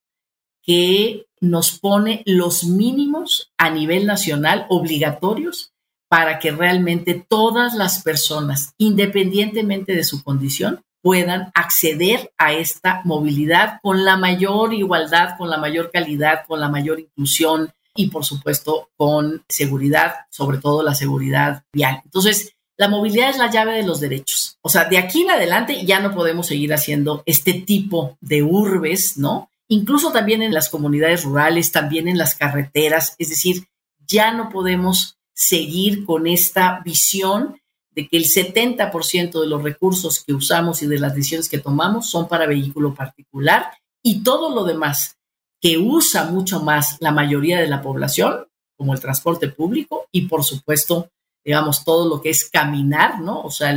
que 0.61 1.25
nos 1.39 1.77
pone 1.77 2.23
los 2.25 2.63
mínimos 2.63 3.51
a 3.57 3.69
nivel 3.69 4.05
nacional 4.05 4.65
obligatorios 4.69 5.72
para 6.13 6.37
que 6.37 6.51
realmente 6.51 7.25
todas 7.27 7.73
las 7.73 8.03
personas, 8.03 8.75
independientemente 8.77 9.95
de 9.95 10.03
su 10.03 10.23
condición, 10.23 10.83
puedan 11.01 11.51
acceder 11.55 12.31
a 12.37 12.53
esta 12.53 13.01
movilidad 13.03 13.79
con 13.81 14.05
la 14.05 14.15
mayor 14.15 14.75
igualdad, 14.75 15.35
con 15.39 15.49
la 15.49 15.57
mayor 15.57 15.89
calidad, 15.89 16.45
con 16.47 16.59
la 16.59 16.69
mayor 16.69 16.99
inclusión 16.99 17.73
y, 17.95 18.11
por 18.11 18.25
supuesto, 18.25 18.91
con 18.95 19.43
seguridad, 19.49 20.13
sobre 20.29 20.59
todo 20.59 20.83
la 20.83 20.93
seguridad 20.93 21.63
vial. 21.73 22.01
Entonces, 22.05 22.53
la 22.77 22.89
movilidad 22.89 23.31
es 23.31 23.39
la 23.39 23.49
llave 23.49 23.73
de 23.73 23.83
los 23.83 23.99
derechos. 23.99 24.59
O 24.61 24.69
sea, 24.69 24.85
de 24.85 24.99
aquí 24.99 25.23
en 25.23 25.31
adelante 25.31 25.83
ya 25.83 25.99
no 25.99 26.13
podemos 26.13 26.45
seguir 26.45 26.75
haciendo 26.75 27.23
este 27.25 27.53
tipo 27.53 28.19
de 28.21 28.43
urbes, 28.43 29.17
¿no? 29.17 29.49
Incluso 29.67 30.11
también 30.11 30.43
en 30.43 30.53
las 30.53 30.69
comunidades 30.69 31.23
rurales, 31.23 31.71
también 31.71 32.07
en 32.07 32.19
las 32.19 32.35
carreteras. 32.35 33.15
Es 33.17 33.29
decir, 33.29 33.65
ya 34.05 34.31
no 34.31 34.49
podemos 34.49 35.17
seguir 35.33 36.05
con 36.05 36.27
esta 36.27 36.81
visión 36.83 37.59
de 37.91 38.07
que 38.07 38.17
el 38.17 38.25
70% 38.25 39.39
de 39.39 39.47
los 39.47 39.61
recursos 39.61 40.23
que 40.23 40.33
usamos 40.33 40.81
y 40.81 40.87
de 40.87 40.99
las 40.99 41.15
decisiones 41.15 41.49
que 41.49 41.59
tomamos 41.59 42.09
son 42.09 42.27
para 42.27 42.47
vehículo 42.47 42.93
particular 42.93 43.71
y 44.01 44.23
todo 44.23 44.53
lo 44.53 44.63
demás 44.63 45.17
que 45.61 45.77
usa 45.77 46.25
mucho 46.25 46.61
más 46.61 46.97
la 46.99 47.11
mayoría 47.11 47.59
de 47.59 47.67
la 47.67 47.81
población, 47.81 48.47
como 48.75 48.93
el 48.93 48.99
transporte 48.99 49.47
público 49.47 50.07
y 50.11 50.27
por 50.27 50.43
supuesto, 50.43 51.09
digamos, 51.45 51.85
todo 51.85 52.09
lo 52.09 52.21
que 52.21 52.31
es 52.31 52.49
caminar, 52.49 53.21
¿no? 53.21 53.41
O 53.41 53.51
sea, 53.51 53.73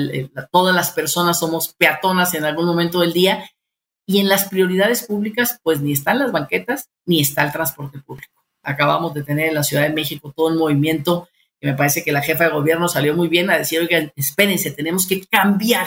todas 0.50 0.74
las 0.74 0.90
personas 0.90 1.38
somos 1.38 1.74
peatonas 1.74 2.34
en 2.34 2.44
algún 2.44 2.66
momento 2.66 3.00
del 3.00 3.12
día 3.12 3.48
y 4.04 4.18
en 4.20 4.28
las 4.28 4.48
prioridades 4.48 5.04
públicas, 5.06 5.60
pues 5.62 5.80
ni 5.80 5.92
están 5.92 6.18
las 6.18 6.32
banquetas 6.32 6.88
ni 7.04 7.20
está 7.20 7.44
el 7.44 7.52
transporte 7.52 8.00
público. 8.00 8.42
Acabamos 8.62 9.14
de 9.14 9.22
tener 9.22 9.48
en 9.48 9.54
la 9.54 9.62
Ciudad 9.62 9.84
de 9.84 9.94
México 9.94 10.32
todo 10.34 10.48
un 10.48 10.58
movimiento 10.58 11.28
me 11.60 11.74
parece 11.74 12.04
que 12.04 12.12
la 12.12 12.22
jefa 12.22 12.44
de 12.44 12.50
gobierno 12.50 12.88
salió 12.88 13.14
muy 13.14 13.28
bien 13.28 13.50
a 13.50 13.58
decir, 13.58 13.80
oigan, 13.80 14.12
espérense, 14.16 14.70
tenemos 14.70 15.06
que 15.06 15.24
cambiar, 15.24 15.86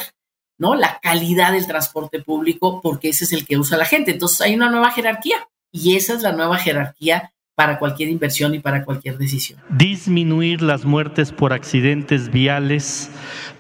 ¿no? 0.58 0.76
La 0.76 1.00
calidad 1.02 1.54
del 1.54 1.68
transporte 1.68 2.22
público 2.22 2.82
porque 2.82 3.10
ese 3.10 3.26
es 3.26 3.34
el 3.34 3.46
que 3.46 3.58
usa 3.58 3.78
la 3.78 3.86
gente. 3.86 4.12
Entonces 4.12 4.42
hay 4.42 4.56
una 4.56 4.70
nueva 4.70 4.92
jerarquía 4.92 5.48
y 5.72 5.96
esa 5.96 6.14
es 6.14 6.22
la 6.22 6.32
nueva 6.32 6.58
jerarquía 6.58 7.32
para 7.56 7.78
cualquier 7.78 8.10
inversión 8.10 8.56
y 8.56 8.60
para 8.60 8.86
cualquier 8.86 9.18
decisión. 9.18 9.60
Disminuir 9.70 10.62
las 10.62 10.86
muertes 10.86 11.34
por 11.34 11.52
accidentes 11.52 12.32
viales 12.32 13.10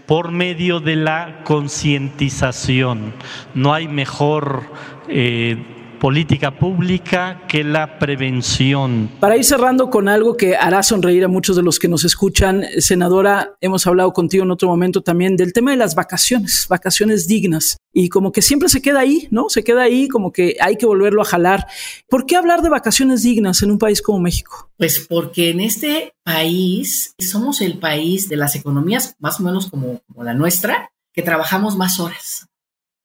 por 0.06 0.32
medio 0.32 0.80
de 0.80 0.96
la 0.96 1.44
concientización. 1.44 3.14
No 3.54 3.74
hay 3.74 3.88
mejor 3.88 4.64
eh, 5.10 5.79
política 6.00 6.58
pública 6.58 7.44
que 7.48 7.64
la 7.64 8.00
prevención. 8.00 9.10
Para 9.20 9.38
ir 9.38 9.44
cerrando 9.44 9.90
con 9.90 10.08
algo 10.08 10.38
que 10.38 10.56
hará 10.56 10.82
sonreír 10.82 11.26
a 11.26 11.28
muchos 11.28 11.56
de 11.56 11.62
los 11.62 11.78
que 11.78 11.88
nos 11.88 12.06
escuchan, 12.06 12.64
senadora, 12.80 13.56
hemos 13.62 13.86
hablado 13.86 14.14
contigo 14.14 14.44
en 14.44 14.52
otro 14.52 14.70
momento 14.70 15.02
también 15.02 15.36
del 15.36 15.54
tema 15.54 15.72
de 15.72 15.78
las 15.78 15.96
vacaciones, 15.96 16.66
vacaciones 16.70 17.28
dignas. 17.28 17.78
Y 17.92 18.10
como 18.10 18.32
que 18.32 18.42
siempre 18.42 18.70
se 18.70 18.82
queda 18.82 19.02
ahí, 19.02 19.28
¿no? 19.32 19.50
Se 19.50 19.64
queda 19.64 19.84
ahí, 19.84 20.08
como 20.08 20.32
que 20.32 20.56
hay 20.62 20.78
que 20.78 20.86
volverlo 20.86 21.22
a 21.22 21.26
jalar. 21.26 21.68
¿Por 22.08 22.26
qué 22.26 22.36
hablar 22.36 22.62
de 22.62 22.70
vacaciones 22.70 23.24
dignas 23.24 23.62
en 23.62 23.72
un 23.72 23.78
país 23.78 24.02
como 24.02 24.20
México? 24.20 24.72
Pues 24.78 25.06
porque 25.08 25.50
en 25.50 25.60
este 25.60 26.14
país 26.24 27.14
somos 27.20 27.62
el 27.62 27.78
país 27.80 28.30
de 28.30 28.38
las 28.38 28.56
economías 28.56 29.16
más 29.20 29.40
o 29.40 29.44
menos 29.44 29.70
como, 29.70 30.02
como 30.08 30.24
la 30.24 30.34
nuestra, 30.34 30.92
que 31.14 31.22
trabajamos 31.22 31.76
más 31.76 32.00
horas. 32.00 32.49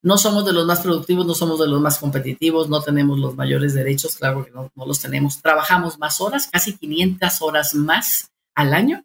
No 0.04 0.18
somos 0.18 0.44
de 0.44 0.52
los 0.52 0.66
más 0.66 0.80
productivos, 0.80 1.24
no 1.24 1.32
somos 1.32 1.58
de 1.58 1.66
los 1.66 1.80
más 1.80 1.98
competitivos, 1.98 2.68
no 2.68 2.82
tenemos 2.82 3.18
los 3.18 3.36
mayores 3.36 3.72
derechos, 3.72 4.16
claro 4.16 4.44
que 4.44 4.50
no, 4.50 4.70
los 4.84 5.00
tenemos. 5.00 5.40
Trabajamos 5.40 5.98
más 5.98 6.20
horas, 6.20 6.46
casi 6.46 6.76
500 6.76 7.40
horas 7.40 7.74
más 7.74 8.30
al 8.54 8.74
año, 8.74 9.02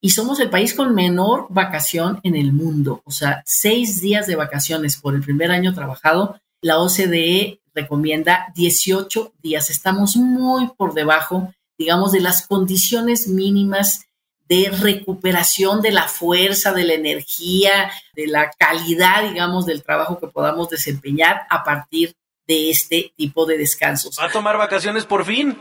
y 0.00 0.10
somos 0.10 0.40
el 0.40 0.50
país 0.50 0.74
con 0.74 0.92
menor 0.92 1.46
vacación 1.50 2.18
en 2.24 2.34
el 2.34 2.52
mundo. 2.52 3.00
O 3.04 3.12
sea, 3.12 3.44
seis 3.46 4.00
días 4.00 4.26
de 4.26 4.34
vacaciones 4.34 4.96
por 4.96 5.14
el 5.14 5.22
primer 5.22 5.52
año 5.52 5.72
trabajado. 5.72 6.40
La 6.60 6.80
OCDE 6.80 7.60
recomienda 7.72 8.52
18 8.56 9.34
días. 9.40 9.70
Estamos 9.70 10.16
muy 10.16 10.66
por 10.76 10.94
debajo, 10.94 11.54
digamos, 11.78 12.10
de 12.10 12.22
las 12.22 12.44
condiciones 12.48 13.28
mínimas 13.28 14.06
de 14.50 14.68
recuperación 14.82 15.80
de 15.80 15.92
la 15.92 16.08
fuerza, 16.08 16.72
de 16.72 16.82
la 16.82 16.94
energía, 16.94 17.88
de 18.14 18.26
la 18.26 18.50
calidad, 18.50 19.22
digamos, 19.22 19.64
del 19.64 19.84
trabajo 19.84 20.18
que 20.18 20.26
podamos 20.26 20.68
desempeñar 20.68 21.42
a 21.48 21.62
partir 21.62 22.14
de 22.48 22.68
este 22.68 23.12
tipo 23.16 23.46
de 23.46 23.58
descansos. 23.58 24.18
¿Va 24.20 24.26
a 24.26 24.32
tomar 24.32 24.58
vacaciones 24.58 25.06
por 25.06 25.24
fin? 25.24 25.56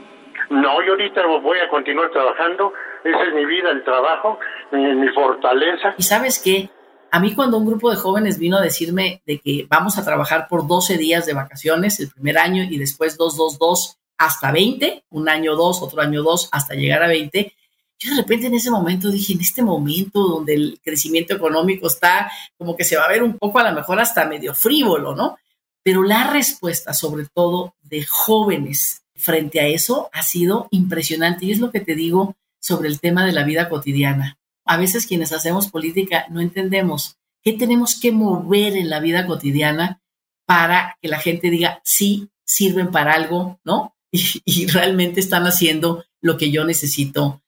No, 0.50 0.84
yo 0.84 0.94
ahorita 0.94 1.22
voy 1.44 1.60
a 1.60 1.70
continuar 1.70 2.10
trabajando. 2.10 2.74
Esa 3.04 3.26
es 3.26 3.36
mi 3.36 3.46
vida, 3.46 3.70
el 3.70 3.84
trabajo, 3.84 4.40
mi, 4.72 5.08
fortaleza. 5.10 5.94
Y 5.96 6.02
sabes 6.02 6.42
qué? 6.44 6.72
A 7.12 7.20
mí 7.20 7.36
cuando 7.36 7.58
un 7.58 7.68
grupo 7.68 7.92
de 7.92 7.96
jóvenes 7.96 8.40
vino 8.40 8.58
a 8.58 8.62
decirme 8.62 9.22
de 9.28 9.38
que 9.40 9.68
vamos 9.70 10.00
a 10.00 10.04
trabajar 10.04 10.48
por 10.50 10.68
12 10.68 10.98
días 10.98 11.28
de 11.28 11.36
vacaciones 11.36 12.00
el 12.00 12.10
primer 12.10 12.40
año 12.40 12.64
y 12.64 12.80
después 12.80 13.20
2, 13.20 13.38
2, 13.38 13.60
2 13.60 14.00
hasta 14.18 14.52
20, 14.52 15.04
un 15.12 15.30
año 15.30 15.56
2, 15.56 15.84
otro 15.84 16.02
año 16.02 16.24
2 16.24 16.50
hasta 16.52 16.74
llegar 16.74 17.04
a 17.04 17.08
20, 17.08 17.54
yo 18.00 18.12
de 18.12 18.22
repente 18.22 18.48
en 18.48 18.56
ese 18.56 18.72
momento 18.72 19.12
dije, 19.12 19.34
en 19.34 19.42
este 19.42 19.62
momento 19.62 20.22
donde 20.22 20.54
el 20.54 20.80
crecimiento 20.82 21.36
económico 21.36 21.88
está 21.88 22.32
como 22.58 22.76
que 22.76 22.86
se 22.86 22.96
va 22.96 23.04
a 23.04 23.10
ver 23.10 23.22
un 23.22 23.38
poco 23.38 23.60
a 23.60 23.70
lo 23.70 23.76
mejor 23.76 24.00
hasta 24.00 24.26
medio 24.26 24.56
frívolo, 24.56 25.14
¿no? 25.16 25.38
Pero 25.84 26.04
la 26.04 26.32
respuesta, 26.32 26.94
sobre 26.94 27.26
todo 27.26 27.76
de 27.82 28.06
jóvenes 28.06 29.04
frente 29.16 29.60
a 29.60 29.68
eso, 29.68 30.10
ha 30.14 30.24
sido 30.24 30.70
impresionante. 30.72 31.46
Y 31.46 31.52
es 31.52 31.60
lo 31.60 31.72
que 31.72 31.82
te 31.82 31.96
digo 31.96 32.36
sobre 32.60 32.88
el 32.88 33.02
tema 33.02 33.26
de 33.26 33.34
la 33.34 33.44
vida 33.44 33.68
cotidiana. 33.68 34.38
A 34.66 34.78
veces 34.78 35.06
quienes 35.06 35.34
hacemos 35.34 35.68
política 35.68 36.26
no 36.30 36.40
entendemos 36.40 37.18
qué 37.42 37.54
tenemos 37.54 38.00
que 38.00 38.12
mover 38.12 38.78
en 38.78 38.90
la 38.90 39.00
vida 39.02 39.26
cotidiana 39.26 40.02
para 40.46 40.98
que 41.02 41.10
la 41.10 41.20
gente 41.20 41.50
diga, 41.50 41.82
sí, 41.84 42.30
sirven 42.46 42.92
para 42.92 43.14
algo, 43.14 43.60
¿no? 43.64 43.96
Y, 44.12 44.42
y 44.44 44.66
realmente 44.66 45.20
están 45.20 45.44
haciendo 45.44 46.04
lo 46.20 46.36
que 46.36 46.50
yo 46.50 46.66
necesito 46.66 47.44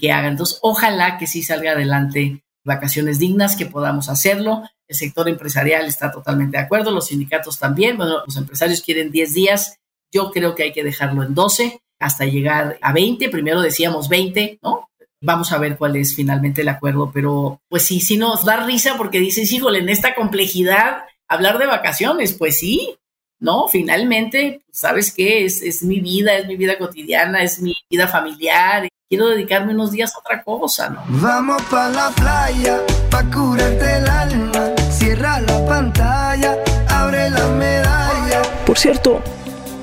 que 0.00 0.12
hagan. 0.12 0.32
Entonces, 0.32 0.58
ojalá 0.62 1.18
que 1.18 1.26
sí 1.26 1.42
salga 1.42 1.72
adelante 1.72 2.42
vacaciones 2.64 3.18
dignas, 3.18 3.56
que 3.56 3.66
podamos 3.66 4.08
hacerlo. 4.08 4.62
El 4.88 4.96
sector 4.96 5.28
empresarial 5.28 5.86
está 5.86 6.10
totalmente 6.10 6.56
de 6.56 6.62
acuerdo, 6.62 6.90
los 6.90 7.06
sindicatos 7.06 7.58
también. 7.58 7.96
Bueno, 7.96 8.22
los 8.24 8.36
empresarios 8.36 8.82
quieren 8.82 9.10
10 9.10 9.34
días, 9.34 9.78
yo 10.12 10.30
creo 10.30 10.54
que 10.54 10.64
hay 10.64 10.72
que 10.72 10.84
dejarlo 10.84 11.22
en 11.22 11.34
12 11.34 11.80
hasta 11.98 12.24
llegar 12.24 12.78
a 12.80 12.92
20. 12.92 13.28
Primero 13.30 13.60
decíamos 13.60 14.08
20, 14.08 14.58
¿no? 14.62 14.88
Vamos 15.20 15.52
a 15.52 15.58
ver 15.58 15.76
cuál 15.76 15.96
es 15.96 16.14
finalmente 16.14 16.62
el 16.62 16.68
acuerdo, 16.68 17.10
pero 17.14 17.60
pues 17.68 17.84
sí, 17.84 18.00
sí 18.00 18.16
nos 18.16 18.44
da 18.44 18.64
risa 18.66 18.96
porque 18.96 19.20
dices, 19.20 19.50
híjole, 19.52 19.78
en 19.78 19.88
esta 19.88 20.14
complejidad, 20.14 21.04
hablar 21.28 21.58
de 21.58 21.66
vacaciones, 21.66 22.32
pues 22.32 22.58
sí, 22.58 22.96
¿no? 23.38 23.68
Finalmente, 23.68 24.62
¿sabes 24.72 25.12
qué? 25.12 25.44
Es, 25.44 25.62
es 25.62 25.82
mi 25.82 26.00
vida, 26.00 26.36
es 26.36 26.48
mi 26.48 26.56
vida 26.56 26.76
cotidiana, 26.76 27.42
es 27.42 27.60
mi 27.60 27.74
vida 27.88 28.08
familiar, 28.08 28.88
quiero 29.12 29.28
dedicarme 29.28 29.74
unos 29.74 29.92
días 29.92 30.14
a 30.14 30.20
otra 30.20 30.42
cosa, 30.42 30.88
¿no? 30.88 31.02
Vamos 31.20 31.60
pa' 31.70 31.90
la 31.90 32.08
playa, 32.16 32.80
pa' 33.10 33.22
curarte 33.24 33.98
el 33.98 34.08
alma, 34.08 34.70
cierra 34.90 35.38
la 35.38 35.66
pantalla, 35.66 36.56
abre 36.88 37.28
la 37.28 37.46
medalla. 37.48 38.40
Por 38.64 38.78
cierto, 38.78 39.20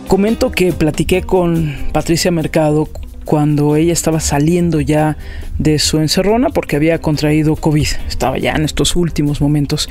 comento 0.07 0.49
que 0.49 0.73
platiqué 0.73 1.21
con 1.21 1.77
Patricia 1.93 2.31
Mercado 2.31 2.89
cuando 3.23 3.75
ella 3.75 3.93
estaba 3.93 4.19
saliendo 4.19 4.81
ya 4.81 5.15
de 5.59 5.77
su 5.77 5.99
encerrona 5.99 6.49
porque 6.49 6.77
había 6.77 6.99
contraído 6.99 7.55
COVID. 7.55 7.87
Estaba 8.07 8.39
ya 8.39 8.53
en 8.53 8.65
estos 8.65 8.95
últimos 8.95 9.41
momentos. 9.41 9.89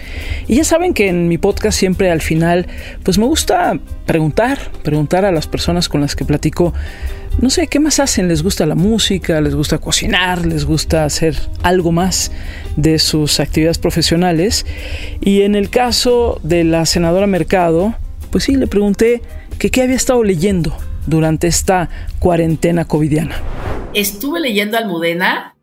Y 0.48 0.56
ya 0.56 0.64
saben 0.64 0.94
que 0.94 1.06
en 1.06 1.28
mi 1.28 1.38
podcast 1.38 1.78
siempre 1.78 2.10
al 2.10 2.22
final, 2.22 2.66
pues 3.04 3.18
me 3.18 3.26
gusta 3.26 3.78
preguntar, 4.04 4.58
preguntar 4.82 5.24
a 5.24 5.30
las 5.30 5.46
personas 5.46 5.88
con 5.88 6.00
las 6.00 6.16
que 6.16 6.24
platico 6.24 6.74
no 7.40 7.50
sé, 7.50 7.68
¿qué 7.68 7.78
más 7.78 8.00
hacen? 8.00 8.28
¿Les 8.28 8.42
gusta 8.42 8.66
la 8.66 8.74
música? 8.74 9.40
¿Les 9.40 9.54
gusta 9.54 9.78
cocinar? 9.78 10.44
¿Les 10.44 10.64
gusta 10.64 11.04
hacer 11.04 11.36
algo 11.62 11.92
más 11.92 12.32
de 12.76 12.98
sus 12.98 13.38
actividades 13.38 13.78
profesionales? 13.78 14.66
Y 15.20 15.42
en 15.42 15.54
el 15.54 15.70
caso 15.70 16.40
de 16.42 16.64
la 16.64 16.84
senadora 16.84 17.26
Mercado, 17.26 17.94
pues 18.30 18.44
sí, 18.44 18.56
le 18.56 18.66
pregunté 18.66 19.22
qué 19.58 19.82
había 19.82 19.96
estado 19.96 20.24
leyendo 20.24 20.76
durante 21.06 21.46
esta 21.46 21.88
cuarentena 22.18 22.86
covidiana. 22.86 23.36
Estuve 23.94 24.40
leyendo 24.40 24.76
Almudena, 24.76 25.56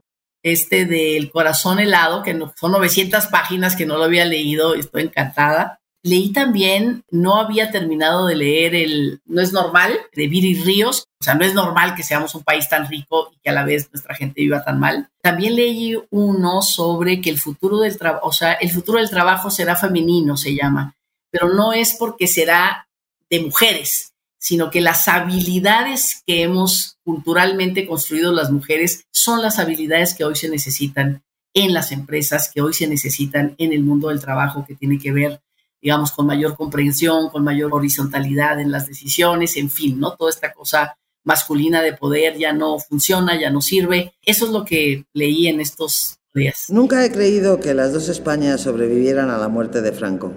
este 0.43 0.85
del 0.85 1.29
corazón 1.29 1.79
helado, 1.79 2.23
que 2.23 2.37
son 2.55 2.71
900 2.71 3.27
páginas 3.27 3.75
que 3.75 3.85
no 3.85 3.97
lo 3.97 4.03
había 4.05 4.25
leído, 4.25 4.75
estoy 4.75 5.03
encantada. 5.03 5.79
Leí 6.05 6.31
también, 6.31 7.03
no 7.09 7.37
había 7.37 7.71
terminado 7.71 8.27
de 8.27 8.35
leer 8.35 8.75
el 8.75 9.21
No 9.25 9.41
es 9.41 9.51
normal 9.51 9.91
de 10.13 10.27
Viri 10.27 10.53
Ríos, 10.53 11.07
o 11.19 11.23
sea, 11.23 11.33
no 11.33 11.43
es 11.43 11.55
normal 11.55 11.95
que 11.95 12.03
seamos 12.03 12.35
un 12.35 12.43
país 12.43 12.69
tan 12.69 12.87
rico 12.87 13.31
y 13.33 13.39
que 13.39 13.49
a 13.49 13.53
la 13.53 13.65
vez 13.65 13.89
nuestra 13.91 14.13
gente 14.13 14.39
viva 14.39 14.63
tan 14.63 14.79
mal. 14.79 15.09
También 15.23 15.55
leí 15.55 15.97
uno 16.11 16.61
sobre 16.61 17.21
que 17.21 17.31
el 17.31 17.39
futuro 17.39 17.79
del 17.79 17.97
trabajo, 17.97 18.27
o 18.27 18.31
sea, 18.31 18.53
el 18.53 18.69
futuro 18.69 18.99
del 18.99 19.09
trabajo 19.09 19.49
será 19.49 19.75
femenino, 19.75 20.37
se 20.37 20.53
llama, 20.53 20.95
pero 21.31 21.51
no 21.51 21.73
es 21.73 21.95
porque 21.95 22.27
será 22.27 22.87
de 23.27 23.39
mujeres, 23.39 24.13
sino 24.37 24.69
que 24.69 24.81
las 24.81 25.07
habilidades 25.07 26.21
que 26.27 26.43
hemos 26.43 26.99
culturalmente 27.03 27.87
construido 27.87 28.31
las 28.31 28.51
mujeres 28.51 29.05
son 29.11 29.41
las 29.41 29.57
habilidades 29.57 30.13
que 30.13 30.23
hoy 30.23 30.35
se 30.35 30.49
necesitan 30.49 31.23
en 31.55 31.73
las 31.73 31.91
empresas, 31.91 32.51
que 32.53 32.61
hoy 32.61 32.75
se 32.75 32.85
necesitan 32.85 33.55
en 33.57 33.73
el 33.73 33.81
mundo 33.81 34.09
del 34.09 34.21
trabajo, 34.21 34.65
que 34.67 34.75
tiene 34.75 34.99
que 34.99 35.11
ver 35.11 35.41
digamos, 35.81 36.11
con 36.11 36.25
mayor 36.25 36.55
comprensión, 36.55 37.29
con 37.29 37.43
mayor 37.43 37.73
horizontalidad 37.73 38.59
en 38.59 38.71
las 38.71 38.87
decisiones, 38.87 39.57
en 39.57 39.69
fin, 39.69 39.99
¿no? 39.99 40.15
Toda 40.15 40.29
esta 40.29 40.51
cosa 40.53 40.97
masculina 41.23 41.81
de 41.81 41.93
poder 41.93 42.37
ya 42.37 42.53
no 42.53 42.79
funciona, 42.79 43.39
ya 43.39 43.49
no 43.49 43.61
sirve. 43.61 44.13
Eso 44.23 44.45
es 44.45 44.51
lo 44.51 44.63
que 44.63 45.05
leí 45.13 45.47
en 45.47 45.59
estos 45.59 46.19
días. 46.33 46.67
Nunca 46.69 47.03
he 47.03 47.11
creído 47.11 47.59
que 47.59 47.73
las 47.73 47.91
dos 47.91 48.07
Españas 48.09 48.61
sobrevivieran 48.61 49.29
a 49.29 49.37
la 49.37 49.49
muerte 49.49 49.81
de 49.81 49.91
Franco. 49.91 50.31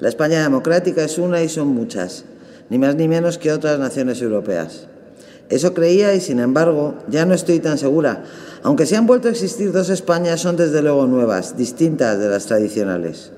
La 0.00 0.08
España 0.08 0.42
democrática 0.42 1.04
es 1.04 1.18
una 1.18 1.42
y 1.42 1.48
son 1.48 1.68
muchas, 1.68 2.24
ni 2.68 2.78
más 2.78 2.94
ni 2.94 3.08
menos 3.08 3.38
que 3.38 3.52
otras 3.52 3.78
naciones 3.78 4.20
europeas. 4.22 4.88
Eso 5.48 5.72
creía 5.72 6.14
y 6.14 6.20
sin 6.20 6.40
embargo 6.40 6.98
ya 7.08 7.24
no 7.24 7.34
estoy 7.34 7.58
tan 7.60 7.78
segura. 7.78 8.24
Aunque 8.62 8.86
se 8.86 8.96
han 8.96 9.06
vuelto 9.06 9.28
a 9.28 9.30
existir 9.30 9.72
dos 9.72 9.88
Españas, 9.88 10.40
son 10.40 10.56
desde 10.56 10.82
luego 10.82 11.06
nuevas, 11.06 11.56
distintas 11.56 12.18
de 12.18 12.28
las 12.28 12.46
tradicionales. 12.46 13.32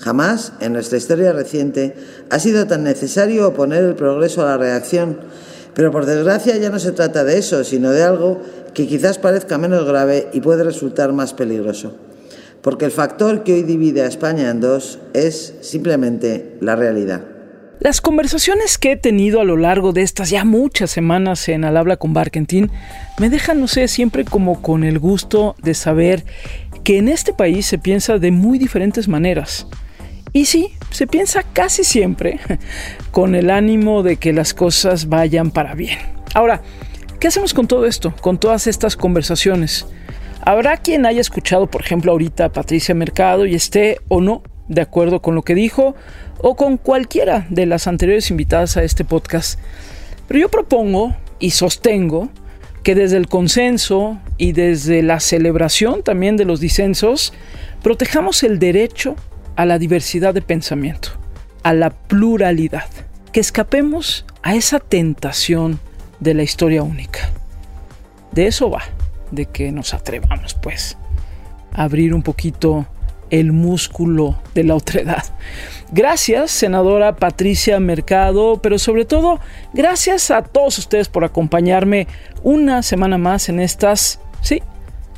Jamás 0.00 0.54
en 0.60 0.72
nuestra 0.72 0.96
historia 0.96 1.34
reciente 1.34 1.94
ha 2.30 2.38
sido 2.38 2.66
tan 2.66 2.84
necesario 2.84 3.46
oponer 3.46 3.84
el 3.84 3.94
progreso 3.94 4.40
a 4.40 4.46
la 4.46 4.56
reacción, 4.56 5.20
pero 5.74 5.90
por 5.90 6.06
desgracia 6.06 6.56
ya 6.56 6.70
no 6.70 6.78
se 6.78 6.92
trata 6.92 7.22
de 7.22 7.38
eso, 7.38 7.64
sino 7.64 7.90
de 7.90 8.02
algo 8.02 8.40
que 8.72 8.86
quizás 8.86 9.18
parezca 9.18 9.58
menos 9.58 9.84
grave 9.84 10.28
y 10.32 10.40
puede 10.40 10.64
resultar 10.64 11.12
más 11.12 11.34
peligroso. 11.34 11.94
Porque 12.62 12.86
el 12.86 12.92
factor 12.92 13.42
que 13.42 13.52
hoy 13.52 13.62
divide 13.62 14.00
a 14.00 14.06
España 14.06 14.48
en 14.48 14.60
dos 14.60 15.00
es 15.12 15.54
simplemente 15.60 16.56
la 16.60 16.76
realidad. 16.76 17.20
Las 17.78 18.00
conversaciones 18.00 18.78
que 18.78 18.92
he 18.92 18.96
tenido 18.96 19.40
a 19.40 19.44
lo 19.44 19.58
largo 19.58 19.92
de 19.92 20.02
estas 20.02 20.30
ya 20.30 20.46
muchas 20.46 20.90
semanas 20.90 21.46
en 21.48 21.64
Al 21.64 21.76
habla 21.76 21.98
con 21.98 22.14
Barkentin 22.14 22.70
me 23.18 23.28
dejan, 23.28 23.60
no 23.60 23.68
sé, 23.68 23.86
siempre 23.88 24.24
como 24.24 24.62
con 24.62 24.82
el 24.82 24.98
gusto 24.98 25.56
de 25.62 25.74
saber 25.74 26.24
que 26.84 26.96
en 26.96 27.08
este 27.08 27.34
país 27.34 27.66
se 27.66 27.78
piensa 27.78 28.18
de 28.18 28.30
muy 28.30 28.58
diferentes 28.58 29.06
maneras. 29.08 29.66
Y 30.32 30.44
sí, 30.44 30.72
se 30.90 31.06
piensa 31.06 31.42
casi 31.42 31.84
siempre 31.84 32.40
con 33.10 33.34
el 33.34 33.50
ánimo 33.50 34.02
de 34.02 34.16
que 34.16 34.32
las 34.32 34.54
cosas 34.54 35.08
vayan 35.08 35.50
para 35.50 35.74
bien. 35.74 35.98
Ahora, 36.34 36.62
¿qué 37.18 37.28
hacemos 37.28 37.54
con 37.54 37.66
todo 37.66 37.86
esto, 37.86 38.14
con 38.20 38.38
todas 38.38 38.66
estas 38.66 38.96
conversaciones? 38.96 39.86
Habrá 40.42 40.76
quien 40.78 41.04
haya 41.04 41.20
escuchado, 41.20 41.66
por 41.66 41.82
ejemplo, 41.82 42.12
ahorita 42.12 42.46
a 42.46 42.52
Patricia 42.52 42.94
Mercado 42.94 43.44
y 43.44 43.54
esté 43.54 43.98
o 44.08 44.20
no 44.20 44.42
de 44.68 44.80
acuerdo 44.80 45.20
con 45.20 45.34
lo 45.34 45.42
que 45.42 45.54
dijo 45.54 45.94
o 46.38 46.54
con 46.54 46.76
cualquiera 46.76 47.46
de 47.50 47.66
las 47.66 47.86
anteriores 47.86 48.30
invitadas 48.30 48.76
a 48.76 48.84
este 48.84 49.04
podcast. 49.04 49.58
Pero 50.28 50.40
yo 50.40 50.48
propongo 50.48 51.14
y 51.40 51.50
sostengo 51.50 52.30
que 52.82 52.94
desde 52.94 53.16
el 53.16 53.26
consenso 53.26 54.18
y 54.38 54.52
desde 54.52 55.02
la 55.02 55.20
celebración 55.20 56.02
también 56.02 56.36
de 56.36 56.44
los 56.44 56.60
disensos, 56.60 57.34
protejamos 57.82 58.42
el 58.42 58.58
derecho 58.58 59.16
a 59.60 59.66
la 59.66 59.78
diversidad 59.78 60.32
de 60.32 60.40
pensamiento, 60.40 61.10
a 61.64 61.74
la 61.74 61.90
pluralidad, 61.90 62.86
que 63.30 63.40
escapemos 63.40 64.24
a 64.42 64.54
esa 64.54 64.78
tentación 64.78 65.78
de 66.18 66.32
la 66.32 66.42
historia 66.42 66.82
única. 66.82 67.28
De 68.32 68.46
eso 68.46 68.70
va, 68.70 68.84
de 69.30 69.44
que 69.44 69.70
nos 69.70 69.92
atrevamos 69.92 70.54
pues 70.54 70.96
a 71.74 71.82
abrir 71.82 72.14
un 72.14 72.22
poquito 72.22 72.86
el 73.28 73.52
músculo 73.52 74.40
de 74.54 74.64
la 74.64 74.76
otredad. 74.76 75.24
Gracias, 75.92 76.52
senadora 76.52 77.16
Patricia 77.16 77.78
Mercado, 77.80 78.62
pero 78.62 78.78
sobre 78.78 79.04
todo, 79.04 79.40
gracias 79.74 80.30
a 80.30 80.40
todos 80.40 80.78
ustedes 80.78 81.10
por 81.10 81.22
acompañarme 81.22 82.06
una 82.42 82.82
semana 82.82 83.18
más 83.18 83.50
en 83.50 83.60
estas, 83.60 84.20
sí, 84.40 84.62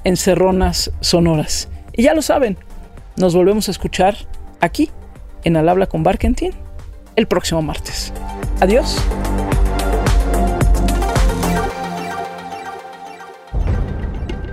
encerronas 0.03 0.91
sonoras. 0.99 1.69
Y 1.93 2.03
ya 2.03 2.15
lo 2.15 2.23
saben, 2.23 2.59
nos 3.17 3.35
volvemos 3.35 3.69
a 3.69 3.71
escuchar 3.71 4.17
aquí 4.61 4.91
en 5.45 5.57
Al 5.57 5.69
Habla 5.69 5.87
con 5.87 6.03
Barkentin 6.03 6.53
el 7.17 7.27
próximo 7.27 7.63
martes. 7.63 8.13
Adiós. 8.61 8.97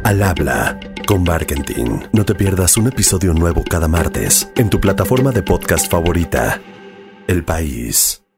Al 0.04 0.24
Habla 0.24 0.80
con 1.06 1.24
Barkentin. 1.24 2.08
No 2.14 2.26
te 2.26 2.36
pierdas 2.36 2.78
un 2.78 2.88
episodio 2.88 3.34
nuevo 3.34 3.64
cada 3.64 3.88
martes 3.88 4.52
en 4.56 4.70
tu 4.70 4.80
plataforma 4.80 5.32
de 5.32 5.44
podcast 5.44 5.90
favorita. 5.90 6.62
El 7.28 7.44
País. 7.44 8.29